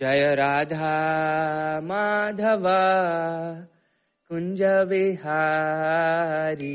जय 0.00 0.34
राधा 0.34 0.94
माधव 1.84 2.64
कुञ्ज 4.28 4.62
विहारी। 4.88 6.72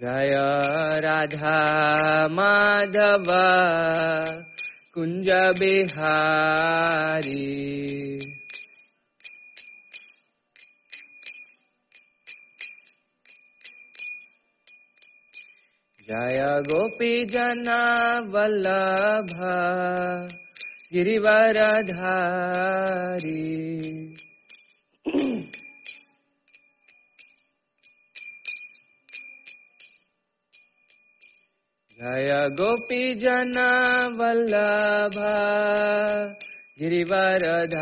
जय 0.00 0.34
राधा 1.04 1.56
माधव 2.30 3.32
कुञ्ज 4.94 5.30
बिहारी 5.58 7.44
जय 16.08 16.40
गोपीजना 16.66 17.78
वल्लभ 18.32 19.30
गिरिवरधारी। 20.92 21.86
जय 31.90 32.30
गोपीजना 32.60 33.68
Vallabh 34.20 35.18
Girivardhari 36.80 37.76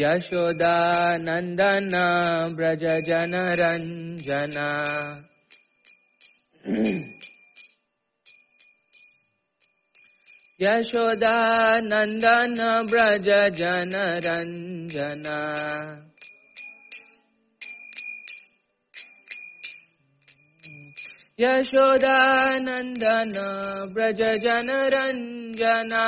Yashodanandan 0.00 1.94
Vraj 2.58 2.84
जनरञ्जना 3.08 4.68
Yashodanandan 10.62 12.54
Vraj 12.90 13.28
जनरञ्जना 13.58 15.36
Yashodanandan 21.42 23.34
Vraj 23.94 24.20
जनरञ्जना 24.44 26.06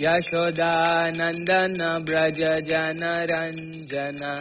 Yashodanandan 0.00 1.78
Vraj 2.08 2.42
जनरञ्जना। 2.68 4.34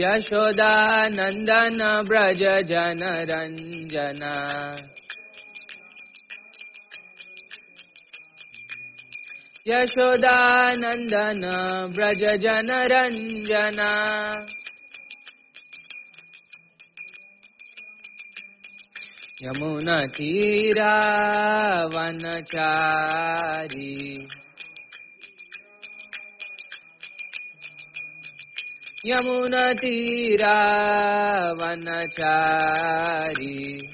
Yashodanandan 0.00 1.80
Vraj 2.08 2.42
जनरञ्जना 2.72 4.34
Yashodanandan 9.68 11.42
Vraj 11.96 12.22
जनरञ्जना 12.42 13.92
यमुनतीरावनचारी 22.64 23.90
यमुनतीरावनचारी 32.24 33.93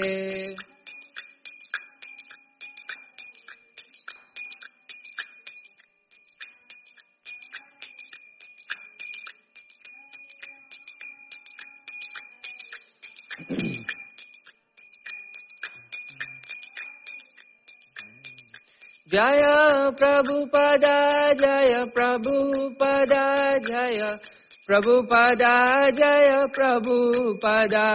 Jaya 19.11 19.91
Prabhupada, 19.91 21.35
Jaya 21.35 21.83
Prabhupada, 21.91 23.59
Jaya 23.59 24.15
Prabhupada, 24.63 25.91
Jaya 25.91 26.47
Prabhupada. 26.47 27.91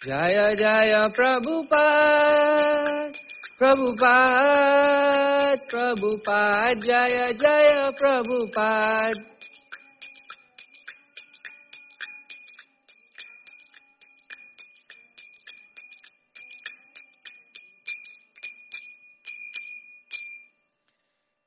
Jaya 0.00 0.56
Jaya 0.56 1.12
Prabhupada, 1.12 3.12
Prabhupada, 3.60 5.52
Prabhupada, 5.68 6.72
Jaya 6.80 7.36
Jaya 7.36 7.92
Prabhupada. 7.92 9.33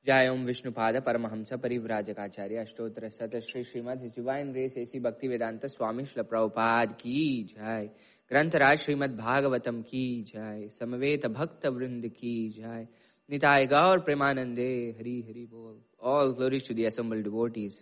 जय 0.07 0.27
ओम 0.29 0.43
विष्णुपाद 0.45 0.95
परमहंस 1.05 1.51
परिव्राजकाचार्य 1.53 2.57
अष्टोत्तर 2.57 3.07
सत 3.09 3.35
श्री 3.47 3.63
श्रीमद 3.63 4.03
जुवाइन 4.15 4.53
रेस 4.53 4.77
ऐसी 4.77 4.99
भक्ति 4.99 5.27
वेदांत 5.27 5.65
स्वामी 5.65 6.03
प्रभुपाद 6.19 6.91
की 6.91 7.43
जय। 7.43 7.89
ग्रंथ 8.31 8.55
राज 8.55 8.77
श्रीमद 8.77 9.17
भागवतम 9.17 9.81
की 9.81 10.05
जय। 10.29 10.67
समवेत 10.69 11.27
भक्त 11.27 11.67
वृंद 11.67 12.07
की 12.07 12.33
जय। 12.49 12.87
निताय 13.29 13.65
गौर 13.65 13.99
प्रेमानंदे। 13.99 14.69
हरि 14.99 15.17
हरि 15.27 15.45
बोल। 15.51 15.75
All 16.13 16.33
glory 16.37 16.59
to 16.69 16.75
the 16.81 16.85
assembled 16.85 17.23
devotees 17.23 17.77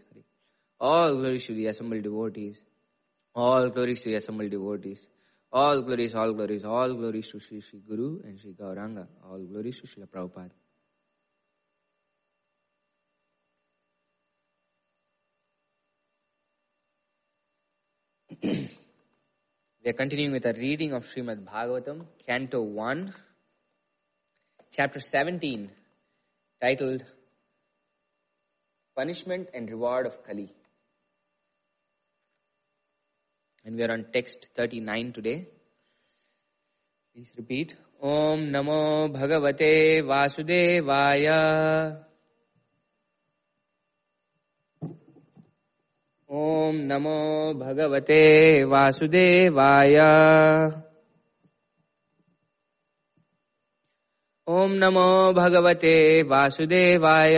all 0.82 1.18
glory 1.20 1.46
to 1.48 1.62
the 1.62 1.68
assembled 1.68 2.02
devotees 2.02 2.62
all 3.36 3.70
glory 3.70 3.96
to 4.04 4.12
the 4.12 4.16
assembled 4.16 4.50
devotees 4.50 5.08
all 5.54 5.86
glories 5.86 6.16
all 6.16 6.34
glories 6.34 6.66
all 6.66 6.98
glory 6.98 7.22
to 7.32 7.40
Shri 7.48 7.62
Shri 7.62 7.80
Guru 7.88 8.14
and 8.26 8.38
Shri 8.38 8.52
Gauranga 8.52 9.08
all 9.24 9.48
glory 9.48 9.80
to 9.82 9.88
Shri 9.88 10.04
Prabhupada 10.12 10.50
are 19.92 19.94
continuing 19.94 20.32
with 20.32 20.46
a 20.46 20.54
reading 20.54 20.94
of 20.94 21.06
Srimad 21.06 21.46
Bhagavatam, 21.46 22.06
Canto 22.26 22.62
1, 22.62 23.14
Chapter 24.72 25.00
17, 25.00 25.70
titled 26.60 27.04
Punishment 28.96 29.50
and 29.54 29.70
Reward 29.70 30.08
of 30.08 30.26
Kali. 30.26 30.52
And 33.64 33.76
we 33.76 33.84
are 33.84 33.92
on 33.92 34.06
text 34.12 34.48
39 34.56 35.14
today. 35.14 35.48
Please 37.14 37.32
repeat. 37.38 37.76
Om 38.02 38.52
Namo 38.52 39.14
Bhagavate 39.14 40.02
Vasudevaya. 40.02 42.05
ॐ 46.46 46.76
नमो 46.76 47.54
भगवते 47.54 48.64
वासुदेवाय। 48.64 49.96
ॐ 54.48 54.70
नमो 54.72 55.34
भगवते 55.34 56.24
वासुदेवाय। 56.24 57.36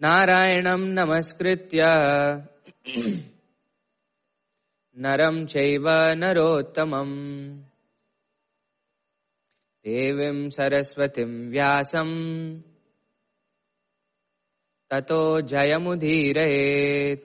नारायणं 0.00 0.80
नमस्कृत्य। 0.80 1.82
नरं 4.96 5.46
चैव 5.46 5.88
नरोत्तमम्। 6.14 7.16
देवीं 9.84 10.50
सरस्वतीं 10.50 11.50
व्यासम्। 11.50 12.73
ततो 14.94 15.40
जयमुदीरयेत्। 15.40 17.24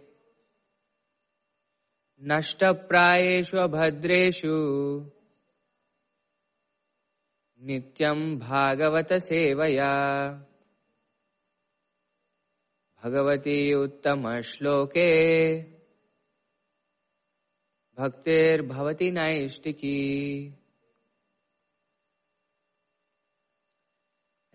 नष्टप्रायेषु 2.22 3.58
अभद्रेषु। 3.58 4.56
नित्यं 7.62 8.40
भागवतसेवया 8.40 9.94
Bhagwati 13.04 13.74
उत्तमश्लोके। 13.74 15.10
भक्तिर्भवति 18.00 19.12
नैष्टिकी 19.12 20.00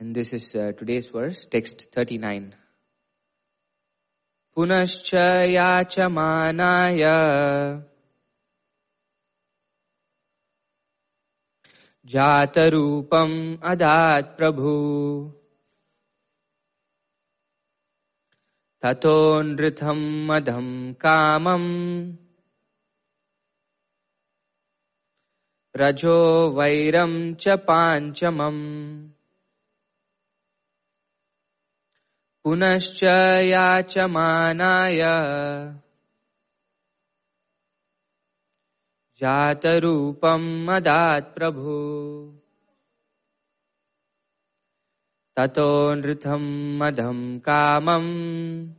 And 0.00 0.14
this 0.14 0.32
is 0.32 0.52
uh, 0.54 0.72
today's 0.72 1.08
verse, 1.08 1.46
text 1.54 1.86
39. 1.94 2.63
पुनश्च 4.56 5.14
याचमानाय। 5.44 7.02
जातरूपम् 12.04 13.56
अदात् 13.64 14.36
प्रभु। 14.38 14.70
ततो 18.82 19.42
नृथम् 19.42 20.26
मदम् 20.26 20.94
कामम्। 20.94 22.16
रजो 25.76 26.50
वैरम् 26.50 27.34
च 27.34 27.48
पाञ्चमम् 27.48 29.13
पुनश्च 32.44 33.02
याचमानाय। 33.44 34.98
जातरूपम् 39.20 40.66
मदात् 40.66 41.34
प्रभु। 41.34 41.68
ततो 45.36 45.94
नृथम् 45.94 46.78
मदम् 46.78 47.40
कामम्। 47.40 48.72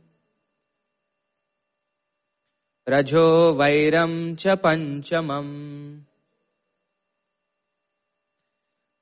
रजो 2.88 3.52
वैरम् 3.52 4.36
च 4.36 4.48
पञ्चमम्। 4.48 6.00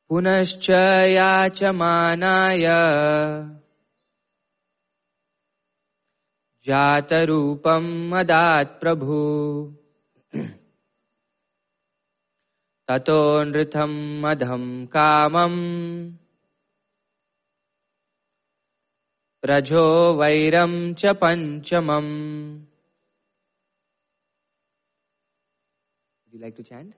पुनश्च 0.08 0.70
याचमानाय 1.06 2.64
जातरूपम् 6.66 8.10
मदात् 8.10 8.80
प्रभु। 8.80 9.14
ततो 12.88 13.44
नृथम् 13.44 14.22
मदम् 14.22 14.86
कामम्। 14.86 16.16
रजो 19.44 20.14
वैरम् 20.14 20.94
च 20.94 21.06
पञ्चमम्। 21.06 22.64
You 26.34 26.42
like 26.42 26.56
to 26.56 26.72
chant? 26.72 26.92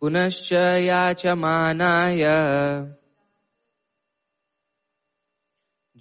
पुनश्च 0.00 0.52
याचमानाय 0.82 2.24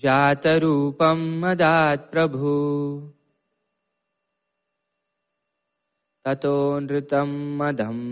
जातरूपम् 0.04 1.28
मदात् 1.42 2.10
प्रभु 2.12 2.54
ततो 6.26 6.56
नृतम् 6.80 7.36
मदम् 7.58 8.04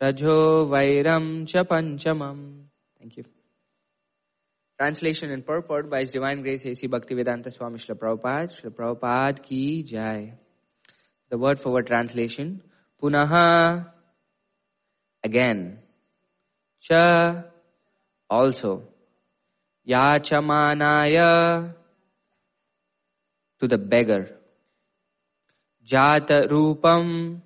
रजो 0.00 0.38
वैरम् 0.66 1.30
च 1.46 1.64
पञ्चमम् 1.70 2.42
translation 4.78 5.32
in 5.32 5.40
purport 5.48 5.86
by 5.86 6.04
divine 6.12 6.42
grace 6.42 6.66
A C 6.66 6.88
Bhaktivedanta 7.14 7.48
Swami 7.48 7.78
Shri 7.78 7.94
Prabhupada 7.94 8.48
Shri 8.58 8.70
Prabhupada 8.70 9.38
की 9.38 9.62
जय 9.90 10.26
the 11.32 11.38
word 11.42 11.58
for 11.58 11.72
word 11.72 11.86
translation 11.86 12.50
पुनः 13.02 13.36
again 15.24 15.62
Cha. 16.82 17.44
Also. 18.28 18.82
Yachamanaya. 19.88 21.72
To 23.60 23.68
the 23.68 23.78
beggar. 23.78 24.30
Jata 25.88 26.48
Rupam. 26.50 27.40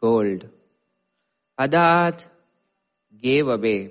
gold. 0.00 0.48
Adat 1.58 2.24
gave 3.22 3.48
away. 3.48 3.90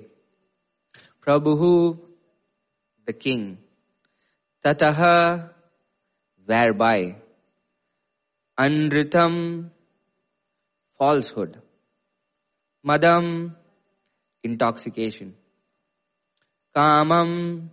Prabhu, 1.24 1.98
the 3.06 3.12
king. 3.12 3.58
Tataha, 4.64 5.50
whereby. 6.44 7.16
Anritam, 8.58 9.70
falsehood. 10.98 11.60
Madam, 12.82 13.56
intoxication. 14.42 15.34
Kamam, 16.76 17.68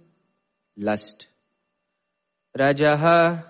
lust. 0.75 1.27
Rajaha, 2.57 3.43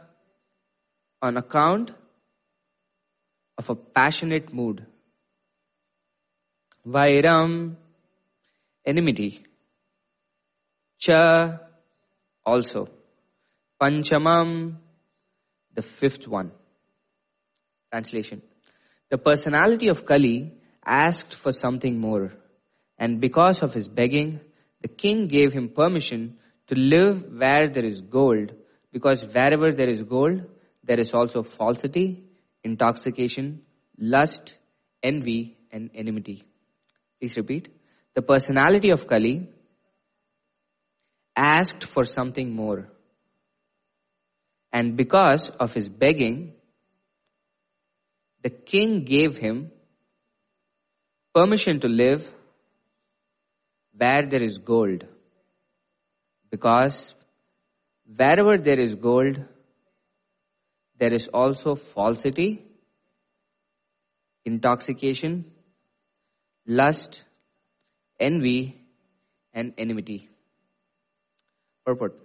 on 1.22 1.38
account 1.38 1.92
of 3.58 3.70
a 3.70 3.76
passionate 3.76 4.54
mood. 4.54 4.86
Vairam, 6.86 7.76
enmity. 8.86 9.46
Cha, 11.00 11.60
also. 12.46 12.90
Panchamam, 13.82 14.78
the 15.74 15.82
fifth 15.82 16.28
one. 16.28 16.52
Translation. 17.92 18.42
The 19.10 19.18
personality 19.18 19.88
of 19.88 20.06
Kali 20.06 20.52
asked 20.86 21.36
for 21.36 21.52
something 21.52 22.00
more, 22.00 22.34
and 22.98 23.22
because 23.22 23.62
of 23.62 23.74
his 23.74 23.88
begging, 23.88 24.40
the 24.82 24.88
king 24.88 25.28
gave 25.28 25.54
him 25.54 25.70
permission 25.70 26.38
to 26.68 26.76
live 26.76 27.24
where 27.32 27.70
there 27.70 27.86
is 27.86 28.02
gold, 28.02 28.52
because 28.92 29.24
wherever 29.26 29.72
there 29.72 29.90
is 29.90 30.02
gold, 30.04 30.42
there 30.84 31.00
is 31.00 31.14
also 31.14 31.44
falsity, 31.44 32.24
intoxication, 32.64 33.62
lust, 33.98 34.56
envy, 35.04 35.58
and 35.72 35.90
enmity. 35.94 36.44
Please 37.20 37.36
repeat. 37.38 37.70
The 38.16 38.22
personality 38.22 38.90
of 38.90 39.08
Kali 39.08 39.48
asked 41.36 41.84
for 41.84 42.04
something 42.04 42.54
more. 42.54 42.90
And 44.74 44.98
because 44.98 45.50
of 45.60 45.74
his 45.74 45.88
begging, 45.88 46.54
the 48.44 48.50
king 48.50 49.06
gave 49.06 49.38
him 49.38 49.72
permission 51.34 51.80
to 51.82 51.88
live 51.88 52.28
where 53.98 54.26
there 54.26 54.42
is 54.42 54.58
gold. 54.58 55.06
Because 56.50 57.14
wherever 58.16 58.58
there 58.58 58.80
is 58.80 58.96
gold, 58.96 59.40
there 61.00 61.14
is 61.14 61.28
also 61.34 61.76
falsity, 61.76 62.64
intoxication, 64.46 65.46
lust, 66.66 67.24
envy, 68.20 68.82
and 69.54 69.74
enmity. 69.78 70.30
Purport. 71.86 72.16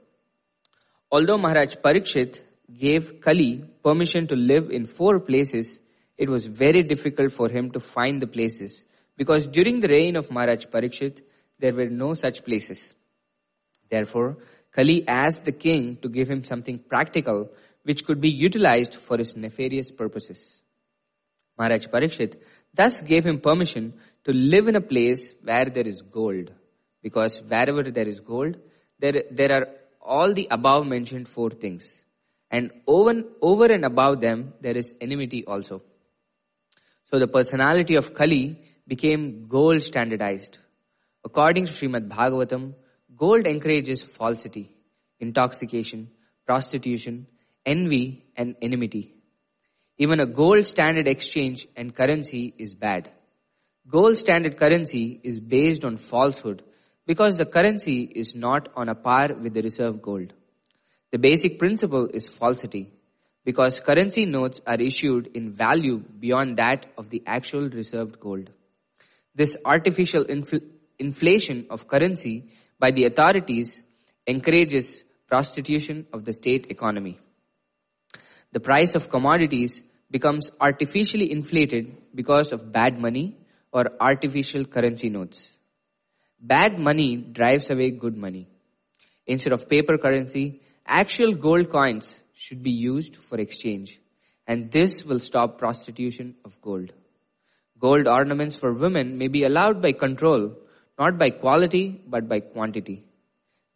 Although 1.11 1.39
Maharaj 1.39 1.77
Parikshit 1.85 2.41
gave 2.79 3.21
Kali 3.21 3.65
permission 3.85 4.27
to 4.29 4.35
live 4.35 4.71
in 4.71 4.87
four 4.87 5.21
places, 5.21 5.79
it 6.17 6.29
was 6.29 6.47
very 6.47 6.83
difficult 6.83 7.33
for 7.33 7.49
him 7.49 7.71
to 7.73 7.81
find 7.81 8.23
the 8.23 8.27
places 8.27 8.85
because 9.17 9.47
during 9.47 9.81
the 9.81 9.89
reign 9.89 10.17
of 10.17 10.31
Maharaj 10.31 10.65
Parikshit, 10.67 11.21
there 11.63 11.75
were 11.81 11.89
no 11.89 12.13
such 12.23 12.45
places. 12.45 12.81
Therefore, 13.91 14.37
Kali 14.75 15.07
asked 15.07 15.45
the 15.45 15.59
king 15.67 15.99
to 16.03 16.09
give 16.09 16.29
him 16.29 16.45
something 16.45 16.79
practical 16.93 17.49
which 17.85 18.05
could 18.07 18.21
be 18.21 18.31
utilized 18.31 18.97
for 18.97 19.17
his 19.19 19.37
nefarious 19.37 19.91
purposes. 19.91 20.39
Maharaj 21.59 21.87
Parikshit 21.87 22.35
thus 22.75 23.01
gave 23.03 23.25
him 23.25 23.41
permission 23.41 23.95
to 24.25 24.33
live 24.33 24.69
in 24.69 24.77
a 24.77 24.81
place 24.81 25.33
where 25.43 25.69
there 25.75 25.87
is 25.87 26.03
gold, 26.03 26.51
because 27.03 27.41
wherever 27.49 27.83
there 27.83 28.09
is 28.09 28.21
gold, 28.21 28.57
there, 28.99 29.25
there 29.31 29.53
are 29.53 29.67
all 30.01 30.35
the 30.35 30.49
above 30.51 30.87
mentioned 30.87 31.29
four 31.29 31.51
things. 31.51 31.85
And 32.51 32.71
over, 32.87 33.15
over 33.41 33.67
and 33.67 33.85
above 33.85 34.21
them, 34.21 34.55
there 34.61 34.77
is 34.77 34.93
enmity 35.01 35.45
also. 35.47 35.83
So 37.11 37.19
the 37.19 37.29
personality 37.29 37.97
of 37.97 38.15
Kali 38.15 38.59
became 38.87 39.47
gold 39.49 39.83
standardized. 39.83 40.59
According 41.25 41.67
to 41.67 41.73
Srimad 41.73 42.09
Bhagavatam, 42.09 42.75
gold 43.17 43.47
encourages 43.47 44.03
falsity, 44.03 44.75
intoxication, 45.21 46.11
prostitution, 46.47 47.27
envy, 47.65 48.25
and 48.37 48.57
enmity. 48.61 49.15
Even 49.99 50.19
a 50.19 50.27
gold 50.27 50.67
standard 50.67 51.07
exchange 51.07 51.69
and 51.77 51.95
currency 51.95 52.55
is 52.59 52.75
bad. 52.75 53.11
Gold 53.89 54.17
standard 54.17 54.59
currency 54.59 55.21
is 55.23 55.39
based 55.39 55.85
on 55.85 55.97
falsehood 55.97 56.63
because 57.07 57.37
the 57.37 57.45
currency 57.45 58.03
is 58.03 58.35
not 58.35 58.69
on 58.75 58.89
a 58.89 58.95
par 58.95 59.29
with 59.41 59.55
the 59.55 59.63
reserve 59.63 60.03
gold. 60.03 60.33
The 61.13 61.19
basic 61.19 61.59
principle 61.59 62.09
is 62.13 62.27
falsity 62.27 62.93
because 63.45 63.81
currency 63.81 64.25
notes 64.25 64.61
are 64.67 64.81
issued 64.81 65.29
in 65.35 65.53
value 65.53 65.99
beyond 65.99 66.57
that 66.57 66.87
of 66.97 67.11
the 67.11 67.23
actual 67.27 67.69
reserved 67.69 68.19
gold. 68.19 68.51
This 69.35 69.57
artificial 69.65 70.25
infl- 70.25 70.63
inflation 71.07 71.67
of 71.71 71.89
currency 71.95 72.37
by 72.79 72.91
the 72.91 73.05
authorities 73.11 73.75
encourages 74.27 74.89
prostitution 75.35 76.07
of 76.13 76.25
the 76.27 76.35
state 76.41 76.67
economy 76.77 77.15
the 78.53 78.61
price 78.61 78.95
of 78.95 79.09
commodities 79.09 79.83
becomes 80.11 80.51
artificially 80.61 81.33
inflated 81.33 81.97
because 82.15 82.53
of 82.53 82.71
bad 82.71 82.99
money 82.99 83.37
or 83.73 83.87
artificial 83.99 84.67
currency 84.67 85.09
notes. 85.09 85.49
Bad 86.39 86.79
money 86.79 87.17
drives 87.17 87.71
away 87.71 87.91
good 87.91 88.17
money. 88.17 88.47
Instead 89.27 89.55
of 89.55 89.69
paper 89.71 89.97
currency, 89.97 90.61
actual 90.87 91.35
gold 91.35 91.71
coins 91.71 92.15
should 92.35 92.63
be 92.63 92.73
used 92.73 93.17
for 93.17 93.39
exchange, 93.39 93.99
and 94.47 94.71
this 94.71 95.03
will 95.03 95.21
stop 95.21 95.59
prostitution 95.59 96.35
of 96.45 96.61
gold. 96.61 96.93
Gold 97.79 98.07
ornaments 98.07 98.55
for 98.55 98.75
women 98.75 99.17
may 99.17 99.29
be 99.29 99.45
allowed 99.45 99.81
by 99.81 99.93
control, 99.93 100.57
not 100.99 101.19
by 101.19 101.31
quality, 101.31 102.01
but 102.07 102.29
by 102.29 102.41
quantity. 102.41 103.05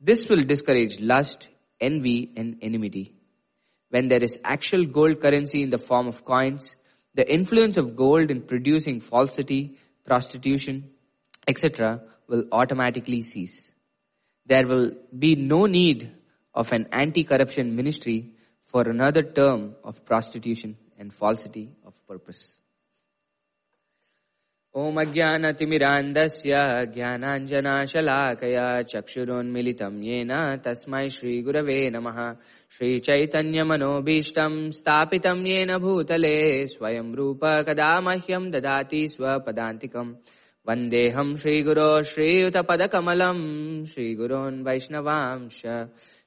This 0.01 0.27
will 0.29 0.45
discourage 0.45 1.01
lust, 1.01 1.49
envy, 1.81 2.33
and 2.37 2.57
enmity 2.63 3.17
when 3.91 4.09
there 4.09 4.23
is 4.23 4.39
actual 4.45 4.85
gold 4.85 5.21
currency 5.21 5.63
in 5.63 5.71
the 5.71 5.79
form 5.79 6.07
of 6.07 6.25
coins, 6.25 6.75
the 7.15 7.33
influence 7.33 7.77
of 7.77 7.97
gold 7.97 8.31
in 8.31 8.43
producing 8.43 9.01
falsity, 9.01 9.79
prostitution, 10.05 10.91
etc. 11.49 12.01
will 12.29 12.45
automatically 12.53 13.23
cease. 13.23 13.71
There 14.47 14.67
will 14.67 14.91
be 15.17 15.35
no 15.35 15.67
need 15.67 16.13
of 16.55 16.73
an 16.73 16.89
anti-corruption 16.93 17.75
ministry 17.77 18.33
for 18.67 18.83
another 18.83 19.23
term 19.23 19.77
of 19.85 20.05
prostitution 20.05 20.77
and 20.99 21.13
falsity 21.13 21.71
of 21.85 21.95
purpose. 22.07 22.56
ॐ 24.79 24.97
अज्ञानतिमिरान्धस्य 24.97 26.53
ज्ञानाञ्जनाशलाकया 26.95 28.83
चक्षुरोन्मिलितं 28.83 30.05
येन 30.05 30.61
तस्मै 30.65 31.09
श्रीगुरवे 31.09 31.91
नमः। 31.91 32.35
श्रीचैतन्यमनोभीष्टम् 32.71 34.71
स्थापितं 34.71 35.47
येन 35.47 35.79
भूतले 35.79 36.67
स्वयं 36.67 37.15
रूप 37.15 37.41
कदा 37.45 38.01
मह्यं 38.01 38.51
ददाति 38.51 39.09
स्वपदान्तिकम्। 39.09 40.15
वन्देऽहं 40.69 41.37
श्रीगुरो 41.37 42.03
श्रीयुतपदकमलम् 42.03 43.85
श्रीगुरोन् 43.85 44.63
वैष्णवांश। 44.63 45.63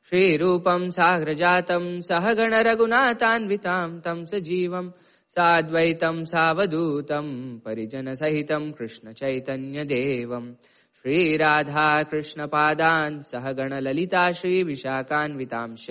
श्रीरूपं 0.09 0.89
साग्रजातं 0.89 1.99
सह 1.99 2.33
गणरघुनाथान्वितां 2.33 3.99
तं 3.99 4.25
सजीवम्। 4.25 4.91
साद्वैतं 5.29 6.23
सावधूतं 6.23 7.59
परिजनसहितं 7.59 8.71
कृष्णचैतन्यदेवम् 8.71 10.53
श्रीराधा 10.97 12.03
कृष्णपादान् 12.03 13.21
सह 13.21 13.51
गणललिता 13.51 14.31
श्रीविशाखान्वितांश। 14.31 15.87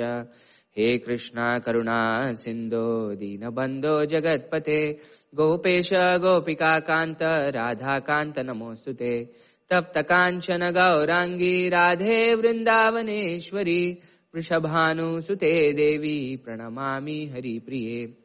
हे 0.79 0.99
कृष्णा 0.99 1.59
करुणा 1.59 2.33
सिन्धो 2.33 3.15
दीनबन्धो 3.15 4.05
जगत्पते। 4.05 4.99
गोपेश 5.35 5.91
गोपिकान्त 5.95 7.23
राधाकान्त 7.23 8.39
नमोऽस्तु 8.39 8.93
ते। 8.93 9.25
तप्तकाञ्चन 9.71 10.71
गौराङ्गी 10.71 11.69
राधे 11.69 12.35
वृन्दावनेश्वरी। 12.35 13.99
वृषभानुसुते 14.35 15.73
देवी 15.73 16.37
प्रणमामि 16.37 17.31
हरिप्रिये। 17.35 18.18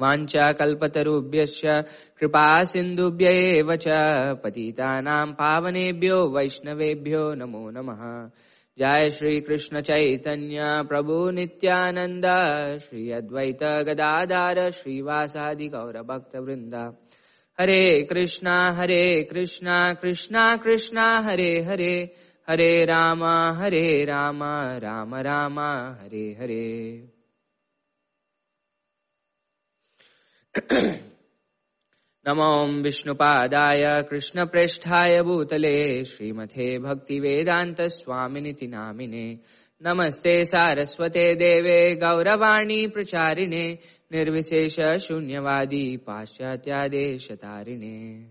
वाञ्छा 0.00 0.52
कल्पतरुभ्यश्च 0.52 1.62
कृपा 2.20 2.64
सिन्धुभ्य 2.64 3.26
एव 3.28 3.76
च 3.76 3.84
पतितानां 4.44 5.26
पावनेभ्यो 5.26 6.18
वैष्णवेभ्यो 6.28 7.34
नमो 7.34 7.70
नमः। 7.70 8.02
जय 8.78 9.08
श्री 9.10 9.40
कृष्ण 9.40 9.80
चैतन्य 9.80 10.58
प्रभु 10.88 11.30
नित्यानन्द, 11.30 12.26
श्री 12.78 13.10
अद्वैत 13.10 13.64
गदाधार 13.64 14.70
श्रीवासादि 14.70 15.68
गौरभक्तवृन्द। 15.68 16.74
हरे 17.60 18.02
कृष्णा 18.02 18.72
हरे 18.72 19.22
कृष्णा 19.22 19.92
कृष्णा 19.94 20.56
कृष्णा, 20.56 21.20
हरे 21.30 21.62
हरे 21.62 22.14
हरे 22.48 22.84
राम 22.84 23.24
हरे 23.58 24.04
राम 24.04 24.42
राम 24.84 25.14
राम, 25.14 25.60
हरे 26.04 26.36
हरे। 26.40 27.15
नमो 32.26 32.82
विष्णुपादाय 32.82 34.02
कृष्णप्रेष्ठाय 34.10 35.22
भूतले 35.22 36.04
श्रीमथे 36.04 36.78
भक्तिवेदान्तस्वामिनिति 36.78 38.66
नामिने। 38.66 39.38
नमस्ते 39.84 40.44
सारस्वते 40.44 41.34
देवे 41.34 41.94
गौरवाणी 41.94 42.86
प्रचारिणे, 42.86 43.78
निर्विशेष 44.12 44.80
शून्यवादी 45.06 45.96
पाश्चात्यादेशतारिणे। 45.96 48.26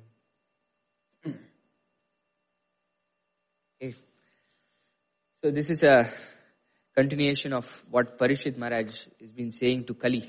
So 5.44 5.51
this 5.51 5.70
is 5.70 5.84
a 5.84 6.10
continuation 6.96 7.53
of 7.53 7.65
what 7.91 8.17
Parishit 8.17 8.58
Maharaj 8.58 9.05
has 9.22 9.32
been 9.32 9.51
saying 9.51 9.86
to 9.86 9.94
Kali. 9.94 10.24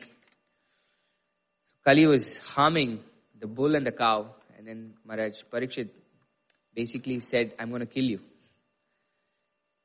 Kali 1.86 2.04
was 2.04 2.36
harming 2.38 2.98
the 3.38 3.46
bull 3.46 3.76
and 3.76 3.86
the 3.86 3.92
cow, 3.92 4.34
and 4.58 4.66
then 4.66 4.94
Maharaj 5.04 5.42
Parikshit 5.52 5.90
basically 6.74 7.20
said, 7.20 7.52
I'm 7.60 7.68
going 7.68 7.80
to 7.80 7.86
kill 7.86 8.04
you. 8.04 8.20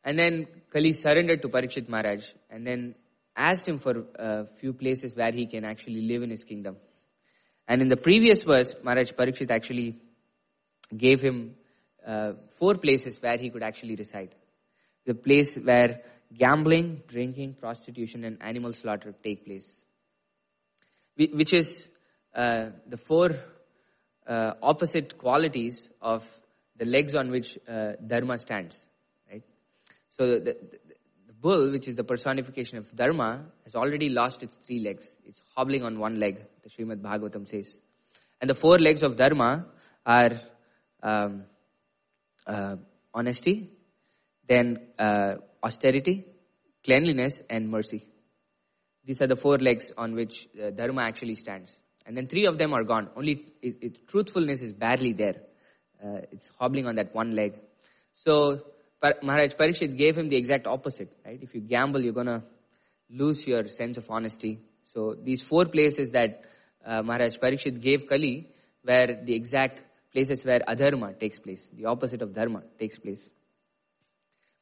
And 0.04 0.18
then 0.18 0.48
Kali 0.74 0.94
surrendered 0.94 1.44
to 1.44 1.50
Parikshit 1.50 1.88
Maharaj 1.88 2.26
and 2.50 2.66
then 2.66 2.96
asked 3.36 3.68
him 3.68 3.78
for 3.78 4.06
a 4.16 4.48
few 4.60 4.74
places 4.74 5.16
where 5.16 5.32
he 5.32 5.46
can 5.46 5.64
actually 5.64 6.02
live 6.02 6.24
in 6.24 6.32
his 6.32 6.44
kingdom. 6.44 6.78
And 7.68 7.84
in 7.84 7.90
the 7.90 7.98
previous 7.98 8.42
verse, 8.42 8.74
Maharaj 8.84 9.12
Parikshit 9.12 9.52
actually 9.52 10.00
gave 10.98 11.22
him 11.22 11.56
uh, 12.06 12.34
four 12.58 12.76
places 12.76 13.22
where 13.22 13.38
he 13.38 13.52
could 13.52 13.62
actually 13.62 13.96
reside. 13.96 14.34
The 15.06 15.14
place 15.14 15.56
where 15.56 16.02
gambling, 16.36 17.04
drinking, 17.08 17.58
prostitution, 17.62 18.24
and 18.24 18.42
animal 18.42 18.74
slaughter 18.74 19.14
take 19.24 19.46
place. 19.46 19.70
Which 21.16 21.54
is 21.54 21.90
uh, 22.36 22.70
the 22.88 22.98
four 22.98 23.32
uh, 24.28 24.54
opposite 24.62 25.18
qualities 25.18 25.90
of 26.02 26.24
the 26.78 26.86
legs 26.86 27.16
on 27.16 27.30
which 27.30 27.58
uh, 27.68 27.94
Dharma 28.06 28.38
stands. 28.38 28.86
Right? 29.30 29.44
So 30.10 30.26
the, 30.28 30.40
the, 30.40 30.58
the, 31.28 31.34
bull, 31.34 31.72
which 31.72 31.88
is 31.88 31.96
the 31.96 32.04
personification 32.04 32.78
of 32.78 32.96
Dharma, 32.96 33.46
has 33.64 33.76
already 33.76 34.10
lost 34.10 34.44
its 34.44 34.56
three 34.56 34.80
legs. 34.80 35.08
It's 35.26 35.42
hobbling 35.56 35.84
on 35.84 36.00
one 36.00 36.20
leg, 36.20 36.38
the 36.64 36.70
Srimad 36.70 37.02
Bhagavatam 37.02 37.50
says. 37.50 37.80
And 38.40 38.50
the 38.50 38.54
four 38.54 38.80
legs 38.80 39.02
of 39.02 39.18
Dharma 39.18 39.66
are 40.06 40.40
um, 41.04 41.44
uh, 42.46 42.76
honesty, 43.14 43.70
then 44.48 44.80
uh, 45.00 45.36
austerity, 45.64 46.26
cleanliness, 46.84 47.42
and 47.50 47.70
mercy. 47.70 48.06
These 49.06 49.22
are 49.22 49.28
the 49.28 49.36
four 49.36 49.58
legs 49.58 49.92
on 49.98 50.16
which 50.16 50.48
uh, 50.62 50.72
Dharma 50.72 51.02
actually 51.02 51.36
stands. 51.36 51.72
And 52.06 52.16
then 52.16 52.28
three 52.28 52.46
of 52.46 52.58
them 52.58 52.74
are 52.74 52.84
gone. 52.84 53.10
Only 53.16 53.46
it, 53.62 53.78
it, 53.82 54.08
truthfulness 54.08 54.62
is 54.62 54.74
barely 54.74 55.14
there. 55.14 55.36
Uh, 56.04 56.22
it's 56.32 56.50
hobbling 56.60 56.88
on 56.88 56.96
that 56.96 57.14
one 57.14 57.36
leg. 57.36 57.60
So 58.16 58.62
Par- 59.02 59.16
Maharaj 59.22 59.54
Parishit 59.54 59.98
gave 59.98 60.18
him 60.18 60.30
the 60.30 60.36
exact 60.36 60.68
opposite. 60.68 61.14
Right? 61.26 61.40
If 61.42 61.54
you 61.56 61.62
gamble, 61.62 62.02
you're 62.02 62.14
gonna 62.14 62.44
lose 63.10 63.46
your 63.46 63.68
sense 63.68 63.98
of 63.98 64.06
honesty. 64.10 64.60
So 64.94 65.16
these 65.22 65.42
four 65.42 65.66
places 65.66 66.10
that 66.12 66.46
uh, 66.86 67.02
Maharaj 67.02 67.38
Parishit 67.38 67.82
gave 67.82 68.08
Kali 68.08 68.50
were 68.84 69.18
the 69.24 69.34
exact 69.34 69.82
places 70.12 70.44
where 70.44 70.60
adharma 70.60 71.18
takes 71.20 71.40
place. 71.40 71.68
The 71.74 71.86
opposite 71.86 72.22
of 72.22 72.34
dharma 72.34 72.64
takes 72.80 73.00
place. 73.00 73.22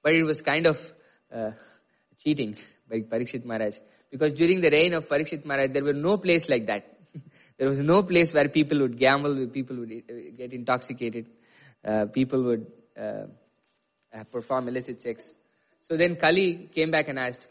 But 0.04 0.14
it 0.14 0.24
was 0.24 0.42
kind 0.42 0.68
of 0.68 0.94
uh, 1.34 1.52
cheating 2.24 2.56
by 2.90 3.02
Parikshit 3.02 3.46
Maharaj. 3.46 3.76
Because 4.10 4.34
during 4.34 4.62
the 4.62 4.70
reign 4.70 4.94
of 4.94 5.08
Parikshit 5.08 5.46
Maharaj, 5.46 5.72
there 5.72 5.84
were 5.84 5.94
no 5.94 6.18
place 6.18 6.50
like 6.50 6.68
that. 6.68 6.98
there 7.58 7.70
was 7.70 7.80
no 7.80 8.04
place 8.04 8.34
where 8.34 8.50
people 8.50 8.80
would 8.80 8.98
gamble, 8.98 9.48
people 9.48 9.78
would 9.78 9.92
uh, 9.92 10.14
get 10.36 10.54
intoxicated, 10.54 11.30
uh, 11.86 12.06
people 12.06 12.44
would 12.44 12.68
uh, 13.00 13.26
perform 14.32 14.68
illicit 14.68 15.02
sex. 15.02 15.34
So 15.88 15.98
then 15.98 16.16
Kali 16.16 16.70
came 16.74 16.92
back 16.92 17.08
and 17.08 17.20
asked, 17.20 17.48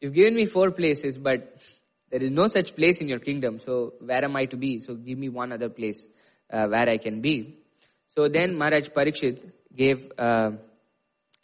You've 0.00 0.14
given 0.14 0.34
me 0.34 0.46
four 0.46 0.72
places, 0.72 1.16
but 1.16 1.56
there 2.10 2.22
is 2.22 2.30
no 2.32 2.48
such 2.48 2.74
place 2.74 2.98
in 2.98 3.08
your 3.08 3.20
kingdom, 3.20 3.60
so 3.64 3.94
where 4.00 4.24
am 4.24 4.34
I 4.36 4.46
to 4.46 4.56
be? 4.56 4.80
So 4.80 4.94
give 4.96 5.16
me 5.16 5.28
one 5.28 5.52
other 5.52 5.68
place 5.68 6.06
uh, 6.50 6.66
where 6.66 6.88
I 6.88 6.98
can 6.98 7.20
be. 7.20 7.58
So 8.14 8.28
then 8.28 8.58
Maharaj 8.58 8.88
Parikshit 8.88 9.38
gave 9.74 10.10
uh, 10.18 10.50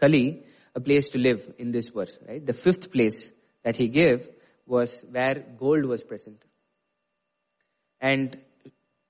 Kali 0.00 0.42
a 0.74 0.80
place 0.80 1.08
to 1.10 1.18
live 1.18 1.40
in 1.58 1.70
this 1.70 1.88
verse, 1.88 2.18
right? 2.28 2.44
The 2.44 2.52
fifth 2.52 2.92
place 2.92 3.30
that 3.64 3.76
he 3.76 3.88
gave 3.88 4.28
was 4.68 4.92
where 5.10 5.44
gold 5.58 5.84
was 5.86 6.02
present. 6.02 6.42
And 8.00 8.36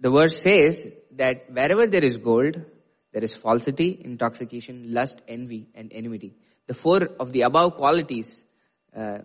the 0.00 0.10
verse 0.10 0.40
says 0.40 0.86
that 1.16 1.50
wherever 1.50 1.86
there 1.86 2.04
is 2.04 2.16
gold, 2.16 2.60
there 3.12 3.24
is 3.24 3.34
falsity, 3.34 4.00
intoxication, 4.04 4.94
lust, 4.94 5.20
envy, 5.26 5.68
and 5.74 5.92
enmity. 5.92 6.36
The 6.66 6.74
four 6.74 7.02
of 7.18 7.32
the 7.32 7.42
above 7.42 7.74
qualities 7.74 8.44
uh, 8.96 9.18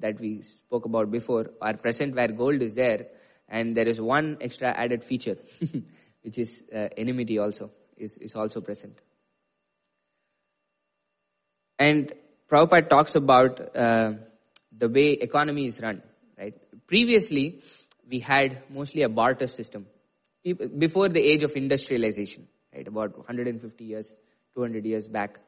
that 0.00 0.20
we 0.20 0.42
spoke 0.42 0.84
about 0.84 1.10
before 1.10 1.46
are 1.60 1.76
present 1.76 2.14
where 2.14 2.28
gold 2.28 2.62
is 2.62 2.74
there, 2.74 3.06
and 3.48 3.76
there 3.76 3.88
is 3.88 4.00
one 4.00 4.38
extra 4.40 4.68
added 4.68 5.04
feature, 5.04 5.36
which 6.22 6.38
is 6.38 6.62
uh, 6.74 6.88
enmity 6.96 7.38
also, 7.38 7.70
is, 7.96 8.16
is 8.18 8.34
also 8.34 8.60
present. 8.60 9.00
And 11.78 12.12
Prabhupada 12.50 12.88
talks 12.88 13.14
about 13.14 13.76
uh, 13.76 14.12
the 14.78 14.88
way 14.88 15.12
economy 15.12 15.66
is 15.66 15.80
run, 15.80 16.02
right? 16.38 16.54
Previously, 16.86 17.62
we 18.08 18.20
had 18.20 18.62
mostly 18.70 19.02
a 19.02 19.08
barter 19.08 19.46
system 19.46 19.86
before 20.78 21.08
the 21.08 21.20
age 21.20 21.42
of 21.42 21.56
industrialization, 21.56 22.46
right? 22.74 22.86
About 22.86 23.16
150 23.16 23.84
years, 23.84 24.12
200 24.54 24.84
years 24.84 25.08
back. 25.08 25.38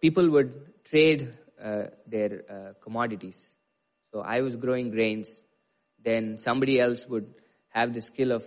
People 0.00 0.30
would 0.30 0.84
trade 0.84 1.34
uh, 1.62 1.84
their 2.06 2.42
uh, 2.48 2.72
commodities. 2.82 3.36
So 4.12 4.20
I 4.20 4.40
was 4.40 4.56
growing 4.56 4.90
grains, 4.90 5.42
then 6.02 6.38
somebody 6.40 6.80
else 6.80 7.06
would 7.08 7.34
have 7.68 7.92
the 7.92 8.00
skill 8.00 8.32
of 8.32 8.44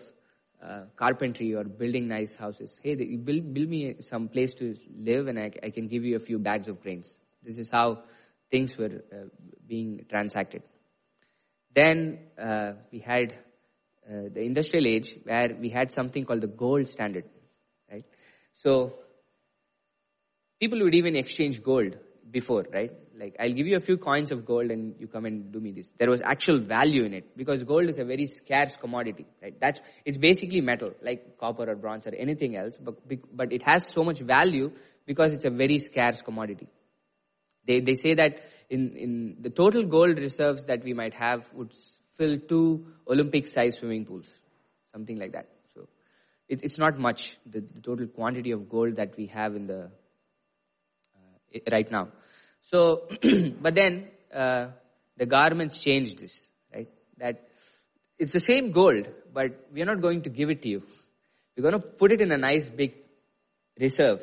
uh, 0.64 0.86
carpentry 0.96 1.54
or 1.54 1.64
building 1.64 2.08
nice 2.08 2.36
houses. 2.36 2.72
Hey, 2.82 2.96
build, 2.96 3.54
build 3.54 3.70
me 3.70 3.98
some 4.02 4.28
place 4.30 4.54
to 4.56 4.78
live 4.96 5.28
and 5.28 5.38
I, 5.38 5.52
I, 5.62 5.70
can 5.70 5.88
give 5.88 6.06
you 6.06 6.16
a 6.16 6.20
few 6.20 6.40
bags 6.40 6.68
of 6.70 6.82
grains. 6.82 7.10
This 7.44 7.58
is 7.58 7.70
how 7.70 8.04
things 8.54 8.78
were 8.78 9.04
uh, 9.12 9.26
being 9.68 10.06
transacted. 10.10 10.62
Then 11.76 12.20
uh, 12.40 12.74
we 12.92 13.00
had 13.00 13.34
uh, 14.08 14.30
the 14.32 14.42
industrial 14.42 14.86
age 14.86 15.18
where 15.24 15.50
we 15.60 15.70
had 15.70 15.92
something 15.92 16.24
called 16.24 16.42
the 16.42 16.54
gold 16.66 16.88
standard, 16.88 17.26
right? 17.92 18.06
So 18.52 18.94
people 20.60 20.84
would 20.84 20.94
even 20.94 21.16
exchange 21.16 21.64
gold 21.64 21.98
before, 22.30 22.66
right? 22.72 22.92
Like 23.18 23.36
I'll 23.40 23.54
give 23.54 23.66
you 23.66 23.76
a 23.76 23.80
few 23.80 23.98
coins 23.98 24.32
of 24.32 24.46
gold 24.46 24.70
and 24.70 24.94
you 25.00 25.08
come 25.08 25.26
and 25.26 25.52
do 25.52 25.60
me 25.60 25.72
this. 25.72 25.90
There 25.98 26.12
was 26.12 26.22
actual 26.22 26.60
value 26.60 27.04
in 27.06 27.14
it 27.14 27.36
because 27.36 27.64
gold 27.64 27.90
is 27.90 27.98
a 27.98 28.06
very 28.06 28.28
scarce 28.28 28.76
commodity, 28.76 29.26
right? 29.42 29.60
That's 29.60 29.80
it's 30.06 30.18
basically 30.18 30.62
metal 30.62 30.92
like 31.02 31.40
copper 31.40 31.70
or 31.72 31.76
bronze 31.76 32.06
or 32.06 32.14
anything 32.14 32.56
else, 32.56 32.78
but 32.78 32.96
but 33.42 33.52
it 33.52 33.64
has 33.64 33.88
so 33.88 34.04
much 34.04 34.20
value 34.20 34.72
because 35.08 35.34
it's 35.34 35.46
a 35.46 35.50
very 35.50 35.80
scarce 35.80 36.22
commodity. 36.22 36.68
They 37.66 37.80
they 37.80 37.96
say 37.96 38.14
that 38.16 38.40
in, 38.70 38.96
in 38.98 39.36
the 39.42 39.50
total 39.50 39.84
gold 39.86 40.18
reserves 40.18 40.66
that 40.66 40.84
we 40.84 40.94
might 40.94 41.14
have 41.14 41.46
would 41.54 41.72
fill 42.18 42.38
two 42.40 42.86
Olympic 43.08 43.48
sized 43.48 43.80
swimming 43.80 44.06
pools, 44.06 44.28
something 44.92 45.18
like 45.18 45.34
that. 45.34 45.50
So 45.74 45.88
it, 46.48 46.62
it's 46.64 46.78
not 46.78 46.98
much, 46.98 47.38
the, 47.46 47.62
the, 47.62 47.82
total 47.82 48.08
quantity 48.08 48.52
of 48.52 48.70
gold 48.70 48.96
that 48.98 49.16
we 49.18 49.28
have 49.28 49.56
in 49.56 49.68
the, 49.68 49.90
uh, 51.16 51.60
right 51.72 51.90
now. 51.92 52.10
So, 52.72 53.08
but 53.62 53.76
then, 53.76 54.08
uh, 54.34 54.68
the 55.18 55.26
governments 55.26 55.80
changed 55.80 56.20
this, 56.20 56.36
right? 56.74 56.90
That 57.18 57.48
it's 58.18 58.32
the 58.32 58.40
same 58.40 58.72
gold, 58.72 59.08
but 59.34 59.68
we 59.72 59.82
are 59.82 59.86
not 59.86 60.02
going 60.02 60.24
to 60.24 60.30
give 60.30 60.50
it 60.50 60.62
to 60.64 60.70
you. 60.70 60.84
We're 61.56 61.70
going 61.70 61.80
to 61.80 61.88
put 61.88 62.12
it 62.12 62.22
in 62.22 62.32
a 62.32 62.38
nice 62.38 62.68
big 62.68 62.94
reserve. 63.80 64.20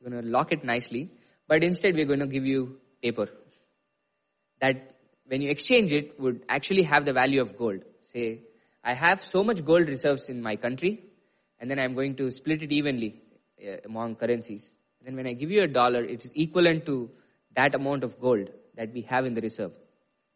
We're 0.00 0.10
going 0.10 0.22
to 0.22 0.28
lock 0.30 0.52
it 0.52 0.62
nicely, 0.62 1.10
but 1.48 1.64
instead 1.64 1.94
we're 1.94 2.06
going 2.06 2.20
to 2.20 2.26
give 2.26 2.46
you 2.46 2.76
paper 3.02 3.28
that 4.60 4.98
when 5.26 5.42
you 5.42 5.50
exchange 5.50 5.92
it 5.92 6.18
would 6.20 6.42
actually 6.48 6.82
have 6.82 7.04
the 7.04 7.12
value 7.12 7.40
of 7.40 7.56
gold. 7.56 7.80
Say, 8.12 8.40
I 8.82 8.94
have 8.94 9.24
so 9.24 9.44
much 9.44 9.64
gold 9.64 9.88
reserves 9.88 10.28
in 10.28 10.42
my 10.42 10.56
country, 10.56 11.04
and 11.60 11.70
then 11.70 11.78
I'm 11.78 11.94
going 11.94 12.16
to 12.16 12.30
split 12.30 12.62
it 12.62 12.72
evenly 12.72 13.20
uh, 13.62 13.76
among 13.84 14.16
currencies. 14.16 14.64
Then 15.04 15.16
when 15.16 15.26
I 15.26 15.34
give 15.34 15.50
you 15.50 15.62
a 15.62 15.68
dollar, 15.68 16.02
it's 16.02 16.26
equivalent 16.34 16.86
to 16.86 17.10
that 17.54 17.74
amount 17.74 18.04
of 18.04 18.20
gold 18.20 18.50
that 18.76 18.92
we 18.92 19.02
have 19.02 19.26
in 19.26 19.34
the 19.34 19.40
reserve. 19.40 19.72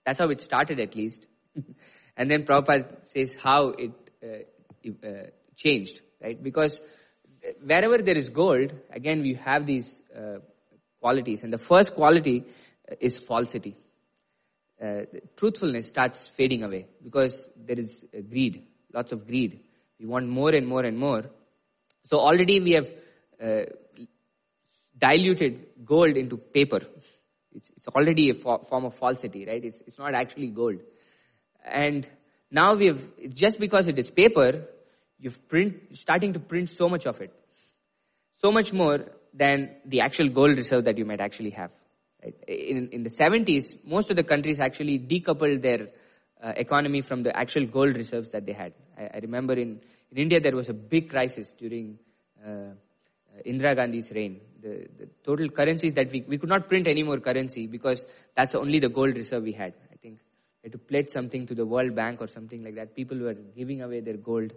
That's 0.05 0.19
how 0.19 0.29
it 0.29 0.41
started 0.41 0.81
at 0.81 0.95
least. 0.95 1.27
and 2.17 2.31
then 2.31 2.45
Prabhupada 2.45 3.07
says 3.07 3.35
how 3.35 3.69
it 3.69 3.93
uh, 4.23 5.07
uh, 5.07 5.27
changed, 5.57 6.01
right? 6.23 6.43
Because 6.43 6.81
wherever 7.65 7.99
there 7.99 8.17
is 8.17 8.29
gold, 8.29 8.73
again 8.91 9.23
we 9.23 9.35
have 9.35 9.67
these 9.67 10.01
uh, 10.02 10.02
qualities, 11.03 11.43
and 11.43 11.53
the 11.53 11.59
first 11.59 11.95
quality 11.95 12.45
is 13.01 13.19
falsity. 13.19 13.77
Uh, 14.83 15.03
truthfulness 15.37 15.87
starts 15.89 16.29
fading 16.37 16.63
away 16.65 16.87
because 17.03 17.35
there 17.57 17.79
is 17.79 17.91
uh, 18.17 18.21
greed, 18.21 18.65
lots 18.93 19.13
of 19.13 19.27
greed. 19.27 19.61
We 20.01 20.07
want 20.07 20.29
more 20.29 20.51
and 20.51 20.67
more 20.67 20.85
and 20.85 20.99
more. 20.99 21.23
So 22.11 22.19
already 22.19 22.61
we 22.61 22.73
have 22.73 22.89
uh, 23.41 23.65
diluted 24.99 25.85
gold 25.85 26.17
into 26.17 26.37
paper. 26.37 26.81
It's, 27.55 27.71
it's 27.77 27.87
already 27.89 28.31
a 28.31 28.35
fo- 28.35 28.65
form 28.69 28.85
of 28.87 28.95
falsity, 28.97 29.47
right? 29.47 29.65
It's, 29.65 29.81
it's 29.87 29.99
not 29.99 30.15
actually 30.15 30.49
gold. 30.49 30.81
And 31.65 32.07
now 32.51 32.75
we 32.75 32.87
have, 32.87 33.01
just 33.33 33.61
because 33.61 33.87
it 33.87 33.99
is 33.99 34.11
paper, 34.11 34.65
you've 35.21 35.49
print, 35.49 35.77
starting 35.93 36.33
to 36.33 36.41
print 36.41 36.71
so 36.71 36.89
much 36.89 37.07
of 37.07 37.21
it. 37.21 37.33
So 38.43 38.51
much 38.51 38.73
more 38.73 38.99
than 39.35 39.77
the 39.87 40.01
actual 40.01 40.29
gold 40.29 40.57
reserve 40.57 40.85
that 40.85 40.99
you 40.99 41.05
might 41.05 41.21
actually 41.21 41.51
have. 41.51 41.71
In, 42.47 42.89
in 42.93 43.03
the 43.03 43.11
70s, 43.11 43.85
most 43.85 44.11
of 44.11 44.17
the 44.17 44.23
countries 44.23 44.61
actually 44.61 44.99
decoupled 44.99 45.63
their 45.63 45.89
uh, 46.43 46.53
economy 46.57 47.01
from 47.01 47.23
the 47.23 47.37
actual 47.37 47.67
gold 47.67 47.97
reserves 47.97 48.31
that 48.31 48.47
they 48.47 48.53
had. 48.53 48.73
I, 48.99 49.05
I, 49.15 49.19
remember 49.23 49.55
in, 49.55 49.81
in 50.11 50.19
India 50.19 50.41
there 50.41 50.55
was 50.55 50.69
a 50.69 50.75
big 50.75 51.11
crisis 51.11 51.53
during 51.59 51.99
uh, 52.45 52.51
uh, 52.51 53.43
Indira 53.47 53.75
Gandhi's 53.75 54.11
reign. 54.13 54.41
The, 54.61 54.87
the 54.99 55.09
total 55.25 55.49
currencies 55.49 55.93
that 55.95 56.13
we, 56.13 56.25
we 56.29 56.39
could 56.39 56.49
not 56.49 56.69
print 56.69 56.87
any 56.87 57.03
more 57.03 57.19
currency 57.19 57.67
because 57.67 58.05
that's 58.37 58.55
only 58.55 58.79
the 58.79 58.89
gold 58.89 59.17
reserve 59.17 59.43
we 59.43 59.53
had. 59.53 59.73
I 59.93 59.97
think 59.97 60.19
we 60.63 60.69
had 60.69 60.73
to 60.73 60.79
pledge 60.79 61.11
something 61.11 61.47
to 61.47 61.55
the 61.55 61.67
World 61.67 61.95
Bank 61.97 62.21
or 62.21 62.29
something 62.29 62.63
like 62.63 62.77
that. 62.77 62.95
People 62.95 63.19
were 63.19 63.35
giving 63.35 63.83
away 63.83 64.01
their 64.01 64.17
gold. 64.17 64.53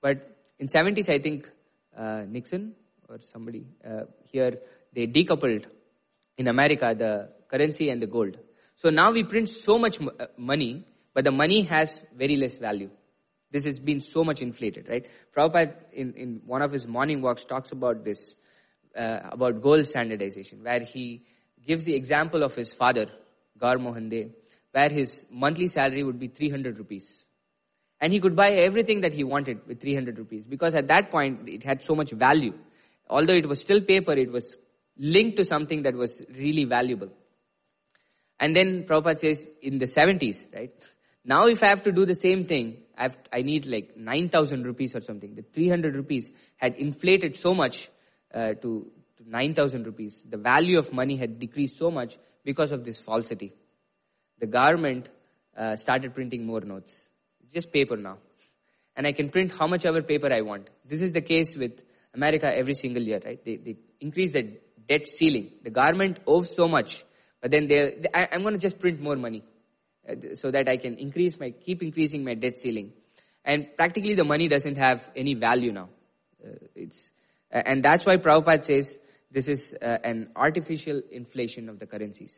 But 0.00 0.36
in 0.58 0.68
70s, 0.68 1.08
I 1.08 1.18
think 1.20 1.48
uh, 1.96 2.22
Nixon 2.28 2.74
or 3.08 3.18
somebody 3.32 3.66
uh, 3.88 4.02
here, 4.30 4.58
they 4.94 5.06
decoupled 5.06 5.64
in 6.36 6.48
America 6.48 6.94
the 6.96 7.30
currency 7.50 7.88
and 7.90 8.02
the 8.02 8.06
gold. 8.06 8.36
So 8.76 8.90
now 8.90 9.12
we 9.12 9.24
print 9.24 9.48
so 9.48 9.78
much 9.78 10.00
uh, 10.00 10.26
money, 10.36 10.86
but 11.14 11.24
the 11.24 11.32
money 11.32 11.62
has 11.62 11.92
very 12.16 12.36
less 12.36 12.56
value. 12.56 12.90
This 13.50 13.64
has 13.64 13.80
been 13.80 14.00
so 14.00 14.24
much 14.24 14.40
inflated, 14.42 14.88
right? 14.88 15.06
Prabhupada, 15.34 15.74
in, 15.92 16.12
in 16.14 16.42
one 16.44 16.62
of 16.62 16.70
his 16.70 16.86
morning 16.86 17.22
walks, 17.22 17.44
talks 17.44 17.72
about 17.72 18.04
this, 18.04 18.34
uh, 18.96 19.20
about 19.32 19.62
gold 19.62 19.86
standardization, 19.86 20.62
where 20.62 20.80
he 20.80 21.24
gives 21.66 21.84
the 21.84 21.94
example 21.94 22.42
of 22.42 22.54
his 22.54 22.72
father, 22.72 23.06
Gaur 23.58 23.78
Mohan 23.78 24.10
De, 24.10 24.28
where 24.72 24.90
his 24.90 25.24
monthly 25.30 25.66
salary 25.68 26.04
would 26.04 26.18
be 26.18 26.28
300 26.28 26.78
rupees. 26.78 27.06
And 28.00 28.12
he 28.12 28.20
could 28.20 28.36
buy 28.36 28.50
everything 28.50 29.00
that 29.00 29.12
he 29.12 29.24
wanted 29.24 29.66
with 29.66 29.80
300 29.80 30.18
rupees 30.18 30.44
because 30.48 30.74
at 30.74 30.86
that 30.88 31.10
point 31.10 31.48
it 31.48 31.64
had 31.64 31.82
so 31.82 31.94
much 31.96 32.12
value. 32.12 32.52
Although 33.08 33.34
it 33.34 33.48
was 33.48 33.60
still 33.60 33.80
paper, 33.80 34.12
it 34.12 34.30
was 34.30 34.56
linked 34.96 35.36
to 35.38 35.44
something 35.44 35.82
that 35.82 35.94
was 35.94 36.20
really 36.36 36.64
valuable. 36.64 37.10
And 38.40 38.54
then 38.54 38.84
Prabhupada 38.88 39.20
says 39.20 39.46
in 39.62 39.78
the 39.78 39.86
70s, 39.86 40.46
right? 40.54 40.72
Now 41.24 41.46
if 41.46 41.62
I 41.62 41.68
have 41.68 41.82
to 41.84 41.92
do 41.92 42.06
the 42.06 42.14
same 42.14 42.46
thing, 42.46 42.78
I, 42.96 43.02
have, 43.04 43.16
I 43.32 43.42
need 43.42 43.66
like 43.66 43.96
9,000 43.96 44.64
rupees 44.64 44.94
or 44.94 45.00
something. 45.00 45.34
The 45.34 45.42
300 45.42 45.94
rupees 45.94 46.30
had 46.56 46.76
inflated 46.76 47.36
so 47.36 47.54
much 47.54 47.90
uh, 48.34 48.54
to, 48.54 48.90
to 49.16 49.24
9,000 49.26 49.86
rupees. 49.86 50.16
The 50.28 50.36
value 50.36 50.78
of 50.78 50.92
money 50.92 51.16
had 51.16 51.38
decreased 51.38 51.78
so 51.78 51.90
much 51.90 52.16
because 52.44 52.72
of 52.72 52.84
this 52.84 52.98
falsity. 52.98 53.52
The 54.40 54.46
government 54.46 55.08
uh, 55.56 55.76
started 55.76 56.14
printing 56.14 56.46
more 56.46 56.60
notes. 56.60 56.92
It's 57.42 57.52
just 57.52 57.72
paper 57.72 57.96
now. 57.96 58.18
And 58.96 59.06
I 59.06 59.12
can 59.12 59.28
print 59.30 59.52
how 59.52 59.66
much 59.66 59.84
ever 59.84 60.02
paper 60.02 60.32
I 60.32 60.40
want. 60.42 60.70
This 60.88 61.02
is 61.02 61.12
the 61.12 61.20
case 61.20 61.56
with 61.56 61.80
America 62.14 62.46
every 62.46 62.74
single 62.74 63.02
year, 63.02 63.20
right? 63.24 63.44
They, 63.44 63.56
they 63.56 63.76
increase 64.00 64.32
the 64.32 64.58
debt 64.88 65.08
ceiling. 65.08 65.50
The 65.62 65.70
government 65.70 66.18
owes 66.26 66.54
so 66.54 66.66
much, 66.66 67.04
but 67.40 67.50
then 67.50 67.68
they, 67.68 68.02
I, 68.14 68.28
I'm 68.32 68.42
going 68.42 68.54
to 68.54 68.60
just 68.60 68.78
print 68.78 69.00
more 69.00 69.16
money 69.16 69.44
uh, 70.08 70.34
so 70.34 70.50
that 70.50 70.68
I 70.68 70.76
can 70.76 70.94
increase 70.98 71.38
my, 71.38 71.50
keep 71.50 71.82
increasing 71.82 72.24
my 72.24 72.34
debt 72.34 72.56
ceiling. 72.56 72.92
And 73.44 73.68
practically 73.76 74.14
the 74.14 74.24
money 74.24 74.48
doesn't 74.48 74.76
have 74.76 75.02
any 75.14 75.34
value 75.34 75.72
now. 75.72 75.88
Uh, 76.44 76.56
it's, 76.74 77.10
and 77.50 77.82
that's 77.82 78.04
why 78.04 78.16
Prabhupada 78.16 78.64
says 78.64 78.96
this 79.30 79.48
is 79.48 79.74
uh, 79.80 79.98
an 80.04 80.30
artificial 80.36 81.02
inflation 81.10 81.68
of 81.68 81.78
the 81.78 81.86
currencies, 81.86 82.36